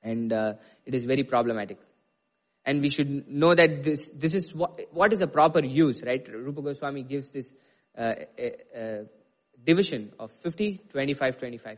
and 0.03 0.33
uh, 0.33 0.53
it 0.85 0.93
is 0.93 1.05
very 1.05 1.23
problematic. 1.23 1.79
And 2.65 2.81
we 2.81 2.89
should 2.89 3.27
know 3.27 3.53
that 3.53 3.83
this, 3.83 4.09
this 4.15 4.33
is 4.33 4.53
what, 4.53 4.79
what 4.91 5.13
is 5.13 5.19
the 5.19 5.27
proper 5.27 5.63
use, 5.63 6.01
right? 6.03 6.25
Rupa 6.27 6.61
Goswami 6.61 7.03
gives 7.03 7.29
this 7.29 7.51
uh, 7.97 8.13
division 9.63 10.13
of 10.19 10.31
50, 10.43 10.81
25, 10.91 11.37
25. 11.37 11.77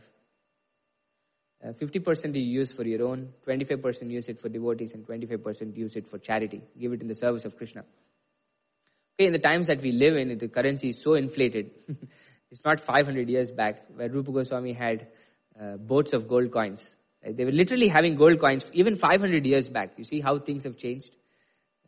Uh, 1.62 1.72
50% 1.72 2.34
you 2.36 2.42
use 2.42 2.70
for 2.70 2.84
your 2.84 3.08
own, 3.08 3.32
25% 3.46 4.10
use 4.10 4.28
it 4.28 4.40
for 4.40 4.48
devotees, 4.48 4.92
and 4.92 5.04
25% 5.04 5.76
use 5.76 5.96
it 5.96 6.08
for 6.08 6.18
charity. 6.18 6.62
Give 6.78 6.92
it 6.92 7.02
in 7.02 7.08
the 7.08 7.16
service 7.16 7.44
of 7.44 7.56
Krishna. 7.56 7.84
Okay, 9.18 9.26
in 9.26 9.32
the 9.32 9.40
times 9.40 9.66
that 9.66 9.82
we 9.82 9.90
live 9.90 10.16
in, 10.16 10.38
the 10.38 10.48
currency 10.48 10.90
is 10.90 11.02
so 11.02 11.14
inflated. 11.14 11.70
it's 12.50 12.64
not 12.64 12.78
500 12.78 13.28
years 13.28 13.50
back 13.50 13.82
where 13.96 14.08
Rupa 14.08 14.30
Goswami 14.30 14.72
had 14.72 15.08
uh, 15.60 15.76
boats 15.76 16.12
of 16.12 16.28
gold 16.28 16.52
coins. 16.52 16.88
Right? 17.24 17.36
They 17.36 17.44
were 17.44 17.52
literally 17.52 17.88
having 17.88 18.16
gold 18.16 18.40
coins 18.40 18.64
even 18.72 18.96
500 18.96 19.46
years 19.46 19.68
back. 19.68 19.92
You 19.96 20.04
see 20.04 20.20
how 20.20 20.38
things 20.38 20.64
have 20.64 20.76
changed? 20.76 21.10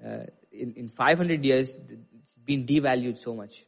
Uh, 0.05 0.25
in, 0.51 0.75
in 0.77 0.89
500 0.89 1.45
years, 1.45 1.69
it's 1.69 2.35
been 2.45 2.67
devalued 2.67 3.19
so 3.19 3.35
much. 3.35 3.65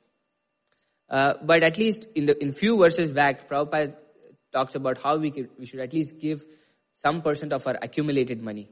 Uh, 1.08 1.34
but 1.42 1.62
at 1.62 1.76
least 1.76 2.06
in 2.14 2.26
the 2.26 2.42
in 2.42 2.52
few 2.52 2.78
verses 2.78 3.12
back, 3.12 3.48
Prabhupada 3.48 3.94
talks 4.52 4.74
about 4.74 4.98
how 5.02 5.18
we, 5.18 5.30
could, 5.30 5.50
we 5.58 5.66
should 5.66 5.80
at 5.80 5.92
least 5.92 6.18
give 6.18 6.42
some 7.02 7.22
percent 7.22 7.52
of 7.52 7.66
our 7.66 7.76
accumulated 7.82 8.40
money. 8.40 8.70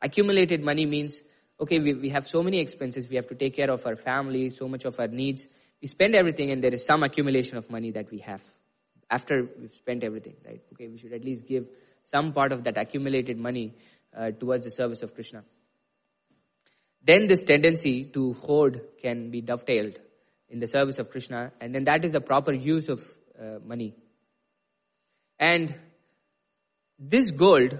Accumulated 0.00 0.62
money 0.62 0.86
means, 0.86 1.20
okay, 1.60 1.78
we, 1.78 1.94
we 1.94 2.08
have 2.10 2.28
so 2.28 2.42
many 2.42 2.58
expenses, 2.58 3.08
we 3.08 3.16
have 3.16 3.28
to 3.28 3.34
take 3.34 3.56
care 3.56 3.70
of 3.70 3.84
our 3.86 3.96
family, 3.96 4.50
so 4.50 4.68
much 4.68 4.84
of 4.84 4.98
our 4.98 5.08
needs. 5.08 5.46
We 5.80 5.88
spend 5.88 6.14
everything 6.14 6.50
and 6.50 6.62
there 6.62 6.72
is 6.72 6.84
some 6.84 7.02
accumulation 7.02 7.56
of 7.56 7.70
money 7.70 7.90
that 7.92 8.10
we 8.10 8.18
have 8.18 8.40
after 9.10 9.48
we've 9.60 9.74
spent 9.74 10.04
everything, 10.04 10.36
right? 10.46 10.62
Okay, 10.72 10.88
we 10.88 10.98
should 10.98 11.12
at 11.12 11.24
least 11.24 11.46
give 11.46 11.68
some 12.04 12.32
part 12.32 12.52
of 12.52 12.64
that 12.64 12.76
accumulated 12.76 13.38
money 13.38 13.74
uh, 14.16 14.30
towards 14.30 14.64
the 14.64 14.70
service 14.70 15.02
of 15.02 15.14
Krishna. 15.14 15.42
Then 17.04 17.26
this 17.26 17.42
tendency 17.42 18.04
to 18.04 18.34
hoard 18.34 18.80
can 19.00 19.30
be 19.30 19.40
dovetailed 19.40 19.98
in 20.48 20.60
the 20.60 20.68
service 20.68 20.98
of 20.98 21.10
Krishna, 21.10 21.52
and 21.60 21.74
then 21.74 21.84
that 21.84 22.04
is 22.04 22.12
the 22.12 22.20
proper 22.20 22.52
use 22.52 22.88
of 22.88 23.00
uh, 23.40 23.58
money. 23.64 23.94
And 25.38 25.74
this 26.98 27.30
gold, 27.30 27.78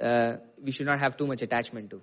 uh, 0.00 0.36
we 0.60 0.72
should 0.72 0.86
not 0.86 1.00
have 1.00 1.16
too 1.16 1.26
much 1.26 1.42
attachment 1.42 1.90
to. 1.90 2.00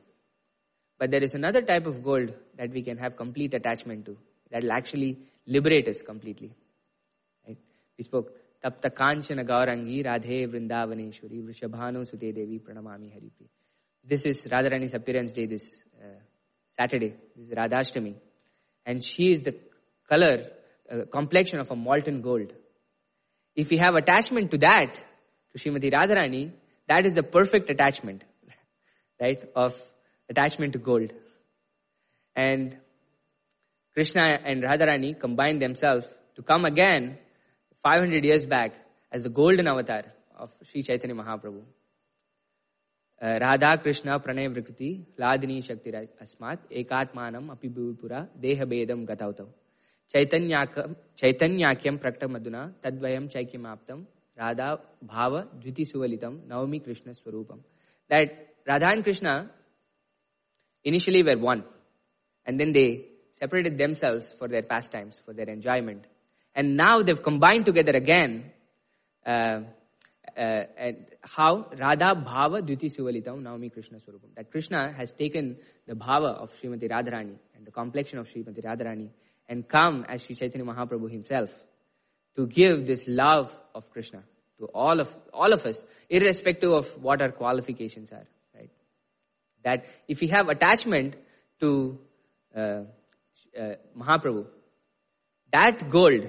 But 0.98 1.12
there 1.12 1.24
is 1.24 1.34
another 1.34 1.62
type 1.62 1.86
of 1.86 2.04
gold 2.04 2.34
that 2.58 2.72
we 2.72 2.82
can 2.84 2.98
have 2.98 3.18
complete 3.18 3.54
attachment 3.54 4.06
to 4.06 4.18
that 4.52 4.64
will 4.64 4.72
actually 4.72 5.18
liberate 5.48 5.88
us 5.88 6.02
completely. 6.02 6.54
Right? 7.48 7.58
We 7.98 8.04
spoke 8.04 8.32
Gaurangi 8.64 10.06
Radhe 10.06 10.48
Vrindavaneshwari 10.48 11.44
Vrishabhanu 11.44 12.08
Sute 12.08 12.34
Devi 12.34 12.60
Pranamami 12.60 13.12
Haripriya. 13.12 13.50
This 14.04 14.26
is 14.26 14.46
Radharani's 14.46 14.94
appearance 14.94 15.32
day 15.32 15.46
this 15.46 15.82
uh, 16.02 16.20
Saturday. 16.78 17.14
This 17.36 17.48
is 17.48 17.54
Radhashtami. 17.54 18.16
And 18.86 19.04
she 19.04 19.32
is 19.32 19.42
the 19.42 19.56
color, 20.08 20.48
uh, 20.92 21.06
complexion 21.12 21.60
of 21.60 21.70
a 21.72 21.76
molten 21.76 22.22
gold. 22.22 22.54
If 23.56 23.70
we 23.70 23.78
have 23.78 23.96
attachment 23.96 24.52
to 24.52 24.58
that, 24.60 24.94
to 25.52 25.60
Srimati 25.60 25.92
Radharani, 25.94 26.52
that 26.88 27.06
is 27.06 27.14
the 27.14 27.24
perfect 27.24 27.70
attachment, 27.70 28.24
right, 29.22 29.40
of 29.56 29.76
attachment 30.30 30.74
to 30.74 30.80
gold. 30.80 31.14
And 32.36 32.78
Krishna 33.94 34.40
and 34.46 34.64
Radharani 34.64 35.20
combine 35.20 35.60
themselves 35.60 36.08
to 36.36 36.42
come 36.42 36.66
again 36.66 37.18
500 37.84 38.26
years 38.26 38.46
back 38.46 38.74
as 39.12 39.24
the 39.24 39.30
golden 39.30 39.68
avatar 39.68 40.04
of 40.38 40.50
Sri 40.64 40.84
Chaitanya 40.84 41.16
Mahaprabhu. 41.16 41.62
Uh, 43.22 43.38
Radha 43.42 43.78
Krishna 43.78 44.20
Pranay 44.20 44.52
Prakriti 44.54 45.06
Ladini 45.18 45.66
Shakti 45.66 45.92
Asmat 45.92 46.60
Ekatmanam 46.72 47.50
Apibhupura 47.56 48.28
Deha 48.42 48.66
Bedam 48.66 49.06
Gatautav 49.06 49.48
Chaitanyakam 50.14 52.00
prakta 52.00 52.28
maduna 52.28 52.72
Tadvayam 52.82 53.32
Chaikyamaptam 53.32 54.06
Radha 54.38 54.80
Bhava 55.06 55.48
Dviti 55.62 55.86
Suvalitam 55.90 56.46
Naomi 56.48 56.80
Krishna 56.80 57.14
Swarupam. 57.14 57.60
That 58.10 58.56
Radha 58.68 58.88
and 58.88 59.04
Krishna 59.04 59.50
initially 60.84 61.24
were 61.24 61.38
one 61.38 61.64
and 62.46 62.60
then 62.60 62.72
they 62.72 63.06
separated 63.34 63.78
themselves 63.78 64.34
for 64.38 64.48
their 64.48 64.64
pastimes, 64.64 65.22
for 65.26 65.34
their 65.34 65.50
enjoyment 65.50 66.06
and 66.56 66.76
now 66.76 67.02
they've 67.02 67.24
combined 67.24 67.66
together 67.66 67.92
again 67.92 68.52
uh, 69.26 69.62
uh, 70.38 70.64
and 70.78 71.06
how 71.22 71.68
radha 71.78 72.16
bhava 72.16 72.62
dviti 72.62 72.90
suvalitam 72.96 73.42
naomi 73.42 73.70
krishna 73.70 73.98
swarupam 73.98 74.36
that 74.36 74.52
krishna 74.52 74.92
has 74.94 75.12
taken 75.14 75.58
the 75.88 75.96
bhava 75.96 76.32
of 76.44 76.54
srimati 76.60 76.90
radharani 76.90 77.36
and 77.56 77.66
the 77.66 77.72
complexion 77.72 78.20
of 78.20 78.28
srimati 78.28 78.64
radharani 78.64 79.10
and 79.50 79.68
come 79.68 80.06
as 80.08 80.24
Sri 80.24 80.36
Chaitanya 80.36 80.66
Mahaprabhu 80.66 81.12
himself 81.12 81.50
to 82.36 82.46
give 82.46 82.86
this 82.86 83.04
love 83.08 83.54
of 83.74 83.90
Krishna 83.92 84.24
to 84.60 84.66
all 84.66 85.00
of 85.00 85.10
all 85.34 85.52
of 85.52 85.66
us, 85.66 85.84
irrespective 86.10 86.72
of 86.72 86.86
what 87.02 87.22
our 87.22 87.32
qualifications 87.32 88.12
are. 88.12 88.28
Right? 88.56 88.70
That 89.64 89.86
if 90.08 90.22
we 90.22 90.28
have 90.28 90.48
attachment 90.50 91.16
to 91.62 91.98
uh, 92.56 92.60
uh, 92.60 92.84
Mahaprabhu, 93.98 94.46
that 95.52 95.90
gold 95.90 96.28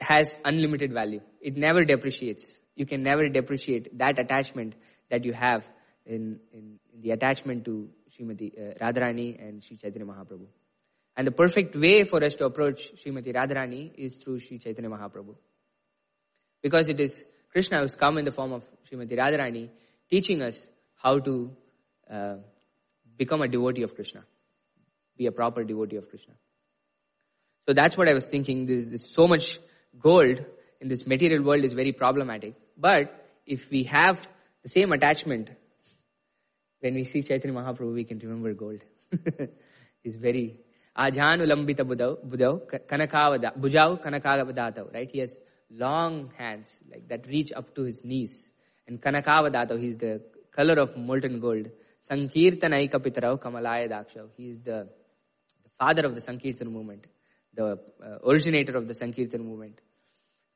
has 0.00 0.36
unlimited 0.44 0.92
value. 0.92 1.20
It 1.40 1.56
never 1.56 1.84
depreciates. 1.84 2.58
You 2.74 2.86
can 2.86 3.02
never 3.02 3.28
depreciate 3.28 3.96
that 3.98 4.18
attachment 4.18 4.74
that 5.10 5.24
you 5.24 5.32
have 5.32 5.66
in, 6.04 6.40
in, 6.52 6.78
the 7.00 7.10
attachment 7.10 7.64
to 7.66 7.90
Srimati 8.18 8.52
uh, 8.58 8.74
Radharani 8.82 9.38
and 9.38 9.62
Sri 9.62 9.76
Chaitanya 9.76 10.06
Mahaprabhu. 10.06 10.46
And 11.16 11.26
the 11.26 11.32
perfect 11.32 11.76
way 11.76 12.04
for 12.04 12.22
us 12.24 12.34
to 12.36 12.46
approach 12.46 12.92
Srimati 12.96 13.34
Radharani 13.34 13.92
is 13.96 14.14
through 14.14 14.38
Sri 14.38 14.58
Chaitanya 14.58 14.90
Mahaprabhu. 14.90 15.34
Because 16.62 16.88
it 16.88 17.00
is 17.00 17.24
Krishna 17.50 17.80
who's 17.80 17.94
come 17.94 18.18
in 18.18 18.24
the 18.24 18.30
form 18.30 18.52
of 18.52 18.64
Srimati 18.90 19.12
Radharani 19.12 19.68
teaching 20.10 20.42
us 20.42 20.64
how 20.94 21.18
to 21.18 21.50
uh, 22.10 22.36
become 23.16 23.42
a 23.42 23.48
devotee 23.48 23.82
of 23.82 23.94
Krishna, 23.94 24.24
be 25.16 25.26
a 25.26 25.32
proper 25.32 25.64
devotee 25.64 25.96
of 25.96 26.08
Krishna. 26.08 26.34
So 27.66 27.74
that's 27.74 27.96
what 27.96 28.08
I 28.08 28.14
was 28.14 28.24
thinking. 28.24 28.66
There's, 28.66 28.86
there's 28.86 29.14
so 29.14 29.26
much 29.26 29.58
gold 29.98 30.44
in 30.80 30.88
this 30.88 31.06
material 31.06 31.42
world 31.42 31.64
is 31.64 31.72
very 31.72 31.92
problematic. 31.92 32.54
But 32.76 33.26
if 33.46 33.70
we 33.70 33.84
have 33.84 34.26
the 34.62 34.68
same 34.68 34.92
attachment, 34.92 35.50
when 36.80 36.94
we 36.94 37.04
see 37.04 37.22
Chaitanya 37.22 37.58
Mahaprabhu, 37.58 37.94
we 37.94 38.04
can 38.04 38.18
remember 38.18 38.52
gold. 38.54 38.82
it's 40.04 40.16
very 40.16 40.58
Ajanulambita 40.96 41.84
budau, 41.84 42.60
kanakavada, 42.88 43.52
bujau 43.54 44.02
kanakavadato, 44.02 44.92
right? 44.94 45.10
He 45.12 45.18
has 45.18 45.36
long 45.70 46.30
hands, 46.38 46.68
like 46.90 47.06
that 47.08 47.26
reach 47.26 47.52
up 47.52 47.74
to 47.74 47.82
his 47.82 48.02
knees. 48.02 48.50
And 48.88 49.00
kanakavadato, 49.00 49.78
he's 49.78 49.96
the 49.96 50.22
color 50.52 50.80
of 50.80 50.96
molten 50.96 51.38
gold. 51.38 51.68
Sankirtanaika 52.10 52.94
pitarau 52.94 53.38
kamalaya 53.38 53.90
dakshav. 53.90 54.28
He 54.38 54.48
is 54.48 54.60
the, 54.60 54.88
the 55.64 55.70
father 55.78 56.06
of 56.06 56.14
the 56.14 56.22
Sankirtan 56.22 56.72
movement, 56.72 57.06
the 57.56 57.78
uh, 58.04 58.18
originator 58.28 58.76
of 58.76 58.86
the 58.86 58.94
Sankirtan 58.94 59.44
movement. 59.44 59.80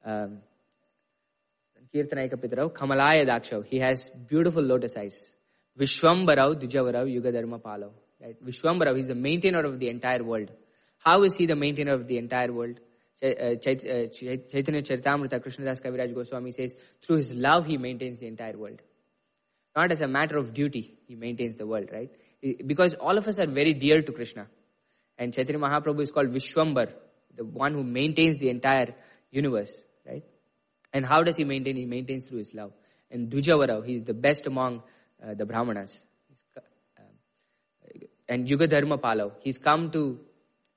Um, 0.05 0.38
Sankirtanaika 1.78 2.34
pitarau 2.34 2.72
kamalaya 2.72 3.26
dakshav. 3.26 3.66
He 3.66 3.78
has 3.78 4.11
beautiful 4.28 4.62
lotus 4.62 4.96
eyes. 4.96 5.32
Vishwambarau 5.78 6.55
Dujavarau 6.62 7.07
Yugadharma 7.09 7.61
Palau. 7.61 7.90
Right? 8.20 8.36
Vishwambara, 8.44 8.96
is 8.98 9.07
the 9.07 9.14
maintainer 9.14 9.61
of 9.61 9.78
the 9.78 9.88
entire 9.88 10.22
world. 10.22 10.51
How 10.98 11.22
is 11.22 11.34
he 11.34 11.46
the 11.46 11.57
maintainer 11.57 11.94
of 11.94 12.07
the 12.07 12.18
entire 12.18 12.53
world? 12.53 12.78
Uh, 13.22 13.55
Chaitanya 13.57 14.82
Charitamrita 14.82 15.40
Krishnadas 15.40 15.80
Kaviraj 15.80 16.14
Goswami 16.14 16.53
says, 16.53 16.74
through 17.03 17.16
his 17.16 17.32
love 17.32 17.66
he 17.66 17.76
maintains 17.76 18.18
the 18.18 18.26
entire 18.26 18.57
world. 18.57 18.82
Not 19.76 19.92
as 19.92 20.01
a 20.01 20.07
matter 20.07 20.36
of 20.36 20.53
duty, 20.53 20.98
he 21.07 21.14
maintains 21.14 21.57
the 21.57 21.66
world, 21.66 21.90
right? 21.92 22.11
Because 22.66 22.94
all 22.94 23.16
of 23.18 23.28
us 23.28 23.38
are 23.38 23.46
very 23.46 23.72
dear 23.72 24.03
to 24.03 24.12
Krishna. 24.12 24.48
And 25.21 25.33
Chaitanya 25.33 25.61
Mahaprabhu 25.61 26.01
is 26.01 26.11
called 26.11 26.31
Vishwambar, 26.31 26.93
the 27.37 27.45
one 27.45 27.75
who 27.75 27.85
maintains 27.85 28.39
the 28.39 28.49
entire 28.49 28.95
universe, 29.31 29.71
right? 30.05 30.25
And 30.93 31.07
how 31.07 31.23
does 31.23 31.37
he 31.37 31.45
maintain? 31.45 31.77
He 31.77 31.85
maintains 31.85 32.25
through 32.25 32.39
his 32.39 32.53
love. 32.55 32.73
And 33.11 33.31
Dujavara, 33.31 33.87
he 33.87 33.95
is 33.95 34.03
the 34.03 34.14
best 34.14 34.47
among 34.47 34.83
uh, 35.23 35.35
the 35.35 35.45
Brahmanas 35.45 35.93
and 38.31 38.49
Yuga 38.49 38.66
Dharma 38.68 38.97
Palav. 38.97 39.33
He's 39.41 39.59
come 39.59 39.91
to 39.91 40.18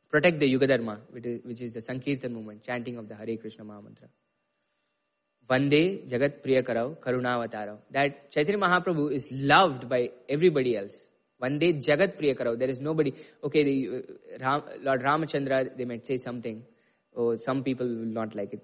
protect 0.09 0.39
the 0.39 0.47
Yuga 0.47 0.67
Dharma, 0.67 0.99
which 1.11 1.25
is, 1.25 1.39
which 1.45 1.61
is 1.61 1.71
the 1.71 1.81
Sankirtan 1.81 2.33
movement, 2.33 2.63
chanting 2.63 2.97
of 2.97 3.07
the 3.07 3.15
Hare 3.15 3.37
Krishna 3.37 3.63
Mahamantra. 3.63 4.09
Vande 5.47 6.09
Jagat 6.09 6.43
Priyakarav 6.43 6.97
Karunavatarau. 6.97 7.77
That 7.91 8.31
Chaitanya 8.31 8.59
Mahaprabhu 8.59 9.13
is 9.13 9.27
loved 9.31 9.87
by 9.87 10.09
everybody 10.27 10.75
else. 10.75 10.95
Vande 11.43 11.83
Jagat 11.85 12.17
Priyakarav. 12.17 12.57
There 12.57 12.69
is 12.69 12.79
nobody. 12.79 13.13
Okay, 13.43 13.87
uh, 14.41 14.61
Lord 14.81 15.01
Ramachandra, 15.01 15.75
they 15.77 15.85
might 15.85 16.07
say 16.07 16.17
something. 16.17 16.63
Oh, 17.15 17.35
some 17.37 17.63
people 17.63 17.87
will 17.87 18.13
not 18.19 18.35
like 18.35 18.53
it. 18.53 18.61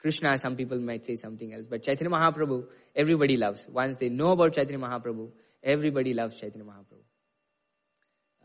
Krishna, 0.00 0.36
some 0.38 0.56
people 0.56 0.78
might 0.78 1.04
say 1.04 1.16
something 1.16 1.52
else. 1.54 1.66
But 1.68 1.82
Chaitanya 1.82 2.10
Mahaprabhu, 2.10 2.64
everybody 2.94 3.36
loves. 3.36 3.64
Once 3.70 3.98
they 3.98 4.08
know 4.08 4.32
about 4.32 4.54
Chaitanya 4.54 4.78
Mahaprabhu, 4.78 5.28
everybody 5.62 6.14
loves 6.14 6.38
Chaitanya 6.38 6.64
Mahaprabhu. 6.64 7.04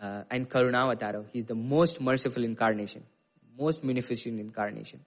Uh, 0.01 0.23
and 0.29 0.49
Karunavatara, 0.49 1.25
he's 1.31 1.45
the 1.45 1.55
most 1.55 2.01
merciful 2.01 2.43
incarnation, 2.43 3.03
most 3.57 3.83
munificent 3.83 4.39
incarnation. 4.39 4.99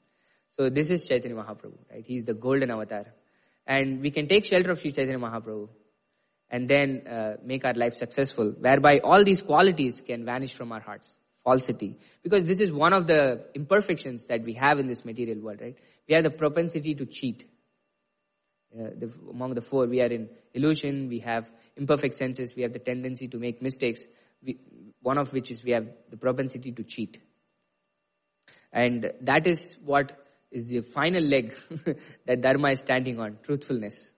So 0.56 0.70
this 0.70 0.88
is 0.88 1.06
Chaitanya 1.06 1.36
Mahaprabhu, 1.36 1.76
right? 1.90 2.04
He's 2.06 2.24
the 2.24 2.34
golden 2.34 2.70
avatar. 2.70 3.04
And 3.66 4.00
we 4.00 4.10
can 4.10 4.26
take 4.26 4.46
shelter 4.46 4.70
of 4.70 4.80
Sri 4.80 4.92
Chaitanya 4.92 5.18
Mahaprabhu 5.18 5.68
and 6.50 6.68
then 6.68 7.06
uh, 7.06 7.36
make 7.44 7.64
our 7.64 7.74
life 7.74 7.96
successful, 7.96 8.54
whereby 8.58 9.00
all 9.04 9.24
these 9.24 9.42
qualities 9.42 10.02
can 10.06 10.24
vanish 10.24 10.52
from 10.54 10.72
our 10.72 10.80
hearts. 10.80 11.06
Falsity. 11.44 11.96
Because 12.22 12.44
this 12.44 12.58
is 12.58 12.72
one 12.72 12.92
of 12.92 13.06
the 13.06 13.44
imperfections 13.54 14.24
that 14.26 14.42
we 14.42 14.54
have 14.54 14.78
in 14.78 14.86
this 14.86 15.04
material 15.04 15.40
world, 15.40 15.60
right? 15.60 15.76
We 16.08 16.14
have 16.14 16.24
the 16.24 16.30
propensity 16.30 16.94
to 16.94 17.06
cheat. 17.06 17.44
Uh, 18.74 18.90
the, 18.98 19.10
among 19.30 19.54
the 19.54 19.62
four, 19.62 19.86
we 19.86 20.00
are 20.00 20.06
in 20.06 20.28
illusion, 20.52 21.08
we 21.08 21.20
have 21.20 21.48
imperfect 21.76 22.16
senses, 22.16 22.54
we 22.54 22.62
have 22.62 22.72
the 22.72 22.78
tendency 22.78 23.28
to 23.28 23.38
make 23.38 23.62
mistakes, 23.62 24.02
we, 24.42 24.58
one 25.00 25.16
of 25.16 25.32
which 25.32 25.50
is 25.50 25.64
we 25.64 25.70
have 25.70 25.86
the 26.10 26.16
propensity 26.16 26.72
to 26.72 26.82
cheat. 26.82 27.18
And 28.72 29.10
that 29.22 29.46
is 29.46 29.76
what 29.82 30.12
is 30.50 30.64
the 30.66 30.80
final 30.80 31.22
leg 31.22 31.54
that 32.26 32.42
Dharma 32.42 32.72
is 32.72 32.80
standing 32.80 33.18
on, 33.18 33.38
truthfulness. 33.42 34.10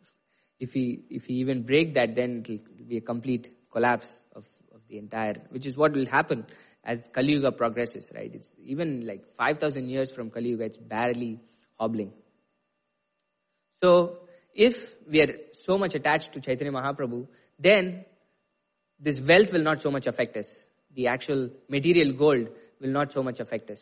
If 0.60 0.74
we, 0.74 1.02
if 1.10 1.26
we 1.26 1.34
even 1.36 1.62
break 1.62 1.94
that, 1.94 2.14
then 2.14 2.44
it 2.46 2.60
will 2.78 2.86
be 2.86 2.98
a 2.98 3.00
complete 3.00 3.50
collapse 3.72 4.22
of, 4.36 4.44
of 4.74 4.80
the 4.88 4.98
entire, 4.98 5.36
which 5.48 5.66
is 5.66 5.76
what 5.76 5.92
will 5.92 6.06
happen 6.06 6.46
as 6.84 7.00
Kali 7.12 7.32
Yuga 7.32 7.52
progresses, 7.52 8.10
right? 8.14 8.30
It's 8.32 8.52
even 8.64 9.06
like 9.06 9.24
5,000 9.36 9.88
years 9.88 10.10
from 10.10 10.30
Kali 10.30 10.50
Yuga, 10.50 10.64
it's 10.64 10.76
barely 10.76 11.40
hobbling. 11.78 12.12
So, 13.82 14.18
if 14.54 14.94
we 15.08 15.22
are 15.22 15.34
so 15.64 15.78
much 15.78 15.94
attached 15.94 16.32
to 16.34 16.40
Chaitanya 16.40 16.72
Mahaprabhu, 16.72 17.26
then 17.58 18.04
this 18.98 19.20
wealth 19.20 19.52
will 19.52 19.62
not 19.62 19.80
so 19.80 19.90
much 19.90 20.06
affect 20.06 20.36
us. 20.36 20.64
The 20.94 21.06
actual 21.06 21.50
material 21.68 22.12
gold 22.12 22.50
will 22.80 22.90
not 22.90 23.12
so 23.12 23.22
much 23.22 23.40
affect 23.40 23.70
us, 23.70 23.80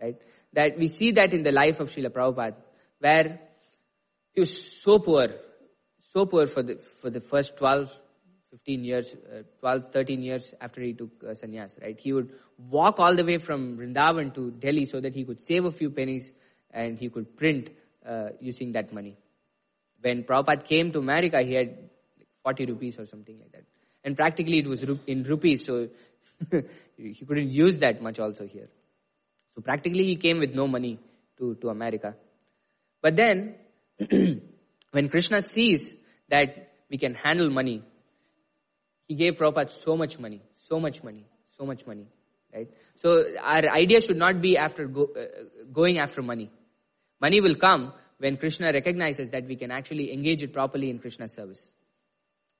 right? 0.00 0.16
That 0.52 0.76
we 0.76 0.88
see 0.88 1.12
that 1.12 1.32
in 1.32 1.42
the 1.42 1.52
life 1.52 1.80
of 1.80 1.90
Srila 1.90 2.10
Prabhupada, 2.10 2.56
where 2.98 3.40
he 4.34 4.40
was 4.40 4.80
so 4.82 4.98
poor, 4.98 5.28
so 6.12 6.26
poor 6.26 6.46
for 6.46 6.62
the, 6.62 6.78
for 7.00 7.08
the 7.08 7.20
first 7.20 7.56
12, 7.56 7.90
15 8.50 8.84
years, 8.84 9.14
uh, 9.34 9.42
12, 9.60 9.92
13 9.92 10.22
years 10.22 10.54
after 10.60 10.82
he 10.82 10.92
took 10.92 11.10
uh, 11.24 11.28
sannyas, 11.28 11.70
right? 11.80 11.98
He 11.98 12.12
would 12.12 12.30
walk 12.58 13.00
all 13.00 13.16
the 13.16 13.24
way 13.24 13.38
from 13.38 13.78
Vrindavan 13.78 14.34
to 14.34 14.50
Delhi 14.50 14.84
so 14.84 15.00
that 15.00 15.14
he 15.14 15.24
could 15.24 15.42
save 15.42 15.64
a 15.64 15.72
few 15.72 15.88
pennies 15.88 16.30
and 16.70 16.98
he 16.98 17.08
could 17.08 17.34
print 17.36 17.70
uh, 18.06 18.28
using 18.40 18.72
that 18.72 18.92
money. 18.92 19.16
When 20.02 20.24
Prabhupada 20.24 20.66
came 20.66 20.92
to 20.92 20.98
America, 20.98 21.40
he 21.42 21.54
had 21.54 21.78
40 22.42 22.66
rupees 22.66 22.98
or 22.98 23.06
something 23.06 23.38
like 23.38 23.52
that. 23.52 23.64
And 24.04 24.14
practically 24.14 24.58
it 24.58 24.66
was 24.66 24.84
in 25.06 25.22
rupees, 25.22 25.64
so 25.64 25.88
he 26.96 27.24
couldn't 27.26 27.50
use 27.50 27.78
that 27.78 28.02
much 28.02 28.18
also 28.18 28.46
here. 28.46 28.68
So 29.54 29.62
practically 29.62 30.04
he 30.04 30.16
came 30.16 30.38
with 30.40 30.54
no 30.54 30.68
money 30.68 30.98
to, 31.38 31.54
to 31.54 31.68
America. 31.70 32.16
But 33.00 33.16
then, 33.16 33.54
when 34.90 35.08
Krishna 35.08 35.40
sees 35.40 35.94
that 36.32 36.72
we 36.90 36.98
can 36.98 37.14
handle 37.14 37.50
money, 37.50 37.82
he 39.06 39.14
gave 39.14 39.34
Prabhupada 39.34 39.70
so 39.70 39.96
much 39.96 40.18
money, 40.18 40.40
so 40.58 40.80
much 40.80 41.02
money, 41.04 41.24
so 41.58 41.66
much 41.66 41.86
money, 41.86 42.06
right? 42.54 42.68
So 42.96 43.22
our 43.40 43.68
idea 43.82 44.00
should 44.00 44.16
not 44.16 44.40
be 44.40 44.56
after 44.56 44.86
go, 44.86 45.04
uh, 45.04 45.24
going 45.72 45.98
after 45.98 46.22
money. 46.22 46.50
Money 47.20 47.40
will 47.40 47.54
come 47.54 47.92
when 48.18 48.36
Krishna 48.36 48.72
recognizes 48.72 49.28
that 49.30 49.46
we 49.46 49.56
can 49.56 49.70
actually 49.70 50.12
engage 50.12 50.42
it 50.42 50.52
properly 50.52 50.88
in 50.90 50.98
Krishna's 50.98 51.34
service. 51.34 51.62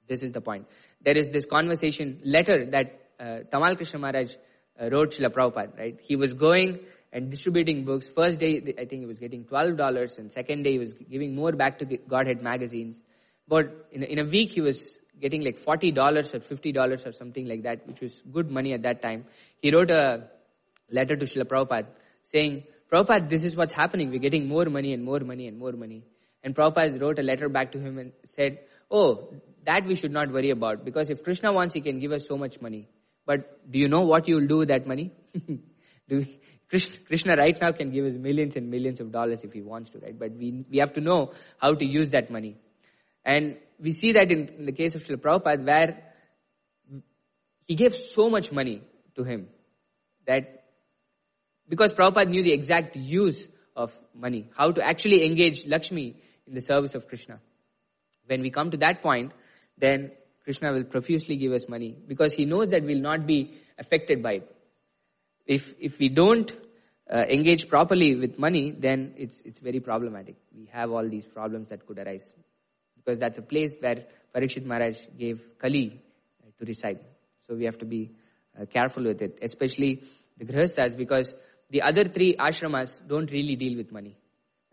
This 0.09 0.23
is 0.23 0.33
the 0.33 0.41
point. 0.41 0.67
There 1.01 1.17
is 1.17 1.29
this 1.29 1.47
conversation 1.47 2.21
letter 2.25 2.67
that 2.73 3.01
uh, 3.19 3.25
Tamal 3.53 3.77
Krishna 3.77 4.01
Maharaj 4.01 4.35
uh, 4.81 4.91
wrote 4.91 5.13
Srila 5.13 5.33
Prabhupada, 5.33 5.79
right? 5.79 5.99
He 6.03 6.17
was 6.17 6.35
going 6.35 6.81
and 7.13 7.31
distributing 7.31 7.85
books. 7.85 8.07
First 8.15 8.39
day, 8.39 8.75
I 8.79 8.85
think 8.85 9.01
he 9.01 9.07
was 9.07 9.19
getting 9.19 9.45
$12, 9.45 10.19
and 10.19 10.33
second 10.33 10.63
day 10.65 10.73
he 10.73 10.79
was 10.79 10.93
giving 11.11 11.35
more 11.35 11.53
back 11.53 11.79
to 11.79 11.85
Godhead 11.85 12.43
magazines. 12.43 13.01
But 13.49 13.89
in 13.93 14.03
a, 14.03 14.07
in 14.07 14.19
a 14.19 14.25
week, 14.25 14.51
he 14.51 14.61
was 14.61 14.99
getting 15.21 15.43
like 15.43 15.59
$40 15.65 16.35
or 16.35 16.41
$50 16.41 17.07
or 17.07 17.13
something 17.13 17.47
like 17.47 17.63
that, 17.63 17.87
which 17.87 18.01
was 18.01 18.13
good 18.33 18.51
money 18.51 18.73
at 18.73 18.83
that 18.83 19.03
time. 19.03 19.25
He 19.61 19.71
wrote 19.71 19.91
a 19.91 20.29
letter 20.91 21.17
to 21.17 21.27
Srila 21.27 21.45
Prabhupada 21.45 21.87
saying, 22.33 22.65
Prabhupada, 22.91 23.29
this 23.29 23.45
is 23.45 23.57
what's 23.57 23.73
happening. 23.73 24.11
We're 24.11 24.19
getting 24.19 24.49
more 24.49 24.67
money 24.67 24.93
and 24.93 25.05
more 25.05 25.21
money 25.21 25.47
and 25.49 25.59
more 25.59 25.73
money. 25.73 26.05
And 26.43 26.55
Prabhupada 26.55 27.01
wrote 27.01 27.19
a 27.19 27.23
letter 27.23 27.49
back 27.49 27.73
to 27.73 27.79
him 27.79 27.99
and 27.99 28.13
said, 28.25 28.59
Oh, 28.91 29.33
that 29.65 29.87
we 29.87 29.95
should 29.95 30.11
not 30.11 30.31
worry 30.31 30.51
about 30.51 30.85
because 30.85 31.09
if 31.09 31.23
Krishna 31.23 31.53
wants, 31.53 31.73
he 31.73 31.81
can 31.81 32.01
give 32.01 32.13
us 32.13 32.27
so 32.27 32.37
much 32.37 32.61
money. 32.61 32.89
But 33.25 33.71
do 33.71 33.79
you 33.79 33.89
know 33.89 34.01
what 34.01 34.29
you 34.29 34.37
will 34.37 34.47
do 34.49 34.59
with 34.59 34.69
that 34.69 34.87
money? 34.87 35.13
we, 36.09 36.41
Krishna 36.69 37.37
right 37.37 37.59
now 37.61 37.71
can 37.73 37.91
give 37.91 38.05
us 38.07 38.15
millions 38.15 38.57
and 38.57 38.71
millions 38.71 39.01
of 39.01 39.13
dollars 39.13 39.41
if 39.43 39.53
he 39.53 39.61
wants 39.63 39.91
to, 39.91 39.99
right? 39.99 40.19
But 40.19 40.33
we, 40.33 40.65
we 40.71 40.79
have 40.79 40.95
to 40.95 41.01
know 41.01 41.33
how 41.59 41.75
to 41.75 41.85
use 41.85 42.09
that 42.11 42.31
money. 42.31 42.57
And 43.25 43.57
we 43.79 43.93
see 43.93 44.13
that 44.13 44.31
in, 44.31 44.49
in 44.49 44.67
the 44.67 44.73
case 44.73 44.95
of 44.95 45.03
Srila 45.05 45.17
Prabhupada 45.17 45.65
where 45.65 46.03
he 47.67 47.75
gave 47.75 47.95
so 47.95 48.29
much 48.29 48.53
money 48.53 48.83
to 49.17 49.25
him 49.25 49.49
that 50.27 50.65
because 51.69 51.93
Prabhupada 51.93 52.29
knew 52.29 52.43
the 52.43 52.53
exact 52.53 52.97
use 52.97 53.43
of 53.75 53.97
money, 54.15 54.51
how 54.57 54.71
to 54.71 54.83
actually 54.83 55.25
engage 55.25 55.67
Lakshmi 55.67 56.17
in 56.47 56.55
the 56.55 56.61
service 56.61 56.95
of 56.95 57.09
Krishna. 57.09 57.41
When 58.27 58.43
we 58.43 58.51
come 58.51 58.71
to 58.71 58.77
that 58.79 59.03
point, 59.03 59.33
then 59.79 60.13
Krishna 60.45 60.73
will 60.73 60.85
profusely 60.85 61.37
give 61.37 61.53
us 61.53 61.69
money 61.69 61.97
because 62.07 62.33
he 62.33 62.45
knows 62.45 62.69
that 62.69 62.83
we'll 62.83 63.01
not 63.01 63.27
be 63.27 63.55
affected 63.79 64.23
by 64.23 64.35
it. 64.35 64.57
If, 65.47 65.75
if 65.81 65.99
we 65.99 66.09
don't 66.09 66.53
uh, 67.13 67.25
engage 67.29 67.69
properly 67.69 68.17
with 68.17 68.39
money, 68.39 68.71
then 68.77 69.15
it's, 69.17 69.41
it's 69.45 69.59
very 69.59 69.81
problematic. 69.81 70.37
We 70.57 70.69
have 70.73 70.91
all 70.91 71.09
these 71.09 71.27
problems 71.27 71.69
that 71.69 71.87
could 71.87 71.99
arise 71.99 72.33
because 73.05 73.19
that's 73.19 73.39
a 73.39 73.43
place 73.43 73.75
where 73.81 74.05
Parikshit 74.35 74.65
Maharaj 74.65 74.97
gave 75.19 75.41
Kali 75.59 76.01
uh, 76.43 76.51
to 76.59 76.65
reside. 76.65 77.01
So 77.47 77.55
we 77.55 77.65
have 77.65 77.79
to 77.79 77.85
be 77.85 78.11
uh, 78.61 78.67
careful 78.67 79.05
with 79.05 79.21
it, 79.23 79.39
especially 79.43 80.03
the 80.39 80.45
Grihasthas 80.45 80.97
because 80.97 81.35
the 81.71 81.83
other 81.83 82.05
three 82.05 82.37
ashramas 82.37 83.07
don't 83.07 83.31
really 83.31 83.57
deal 83.57 83.77
with 83.77 83.93
money. 83.93 84.17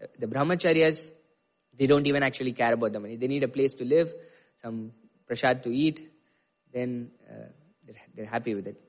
Uh, 0.01 0.07
the 0.19 0.27
Brahmacharyas, 0.27 1.09
they 1.77 1.87
don't 1.87 2.07
even 2.07 2.23
actually 2.23 2.53
care 2.53 2.73
about 2.73 2.93
the 2.93 2.99
money. 2.99 3.15
They 3.15 3.27
need 3.27 3.43
a 3.43 3.47
place 3.47 3.73
to 3.75 3.85
live, 3.85 4.13
some 4.61 4.91
prasad 5.27 5.63
to 5.63 5.69
eat, 5.69 6.09
then 6.73 7.11
uh, 7.29 7.49
they're, 7.85 7.95
they're, 8.15 8.25
happy 8.25 8.53
with 8.53 8.67
it. 8.67 8.81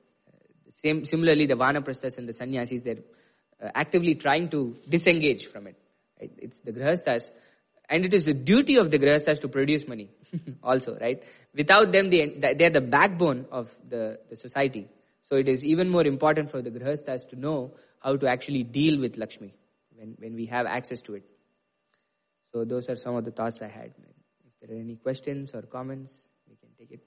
Same, 0.83 1.05
similarly, 1.05 1.45
the 1.45 1.55
Vanaprasthas 1.55 2.17
and 2.17 2.27
the 2.27 2.33
Sannyasis, 2.33 2.81
they're 2.83 3.03
uh, 3.63 3.69
actively 3.75 4.15
trying 4.15 4.49
to 4.49 4.77
disengage 4.89 5.47
from 5.47 5.67
it. 5.67 5.75
Right? 6.19 6.31
It's 6.37 6.59
the 6.59 6.71
Grihasthas 6.71 7.29
and 7.91 8.05
it 8.05 8.13
is 8.13 8.23
the 8.25 8.33
duty 8.33 8.77
of 8.77 8.89
the 8.89 8.97
grihasthas 8.97 9.41
to 9.41 9.49
produce 9.49 9.85
money 9.87 10.09
also, 10.63 10.97
right? 10.99 11.21
Without 11.53 11.91
them, 11.91 12.09
they, 12.09 12.25
they 12.57 12.65
are 12.65 12.69
the 12.71 12.81
backbone 12.81 13.45
of 13.51 13.69
the, 13.89 14.17
the 14.29 14.37
society. 14.37 14.87
So 15.29 15.35
it 15.35 15.49
is 15.49 15.63
even 15.63 15.89
more 15.89 16.05
important 16.05 16.49
for 16.49 16.61
the 16.61 16.71
grihasthas 16.71 17.27
to 17.29 17.35
know 17.35 17.73
how 17.99 18.15
to 18.15 18.27
actually 18.27 18.63
deal 18.63 18.99
with 18.99 19.17
Lakshmi 19.17 19.53
when, 19.95 20.15
when 20.19 20.35
we 20.35 20.45
have 20.45 20.65
access 20.65 21.01
to 21.01 21.15
it. 21.15 21.23
So 22.53 22.63
those 22.63 22.89
are 22.89 22.95
some 22.95 23.15
of 23.15 23.25
the 23.25 23.31
thoughts 23.31 23.61
I 23.61 23.67
had. 23.67 23.91
If 24.45 24.53
there 24.69 24.77
are 24.77 24.79
any 24.79 24.95
questions 24.95 25.51
or 25.53 25.61
comments, 25.63 26.13
we 26.49 26.55
can 26.55 26.69
take 26.79 26.91
it. 26.91 27.01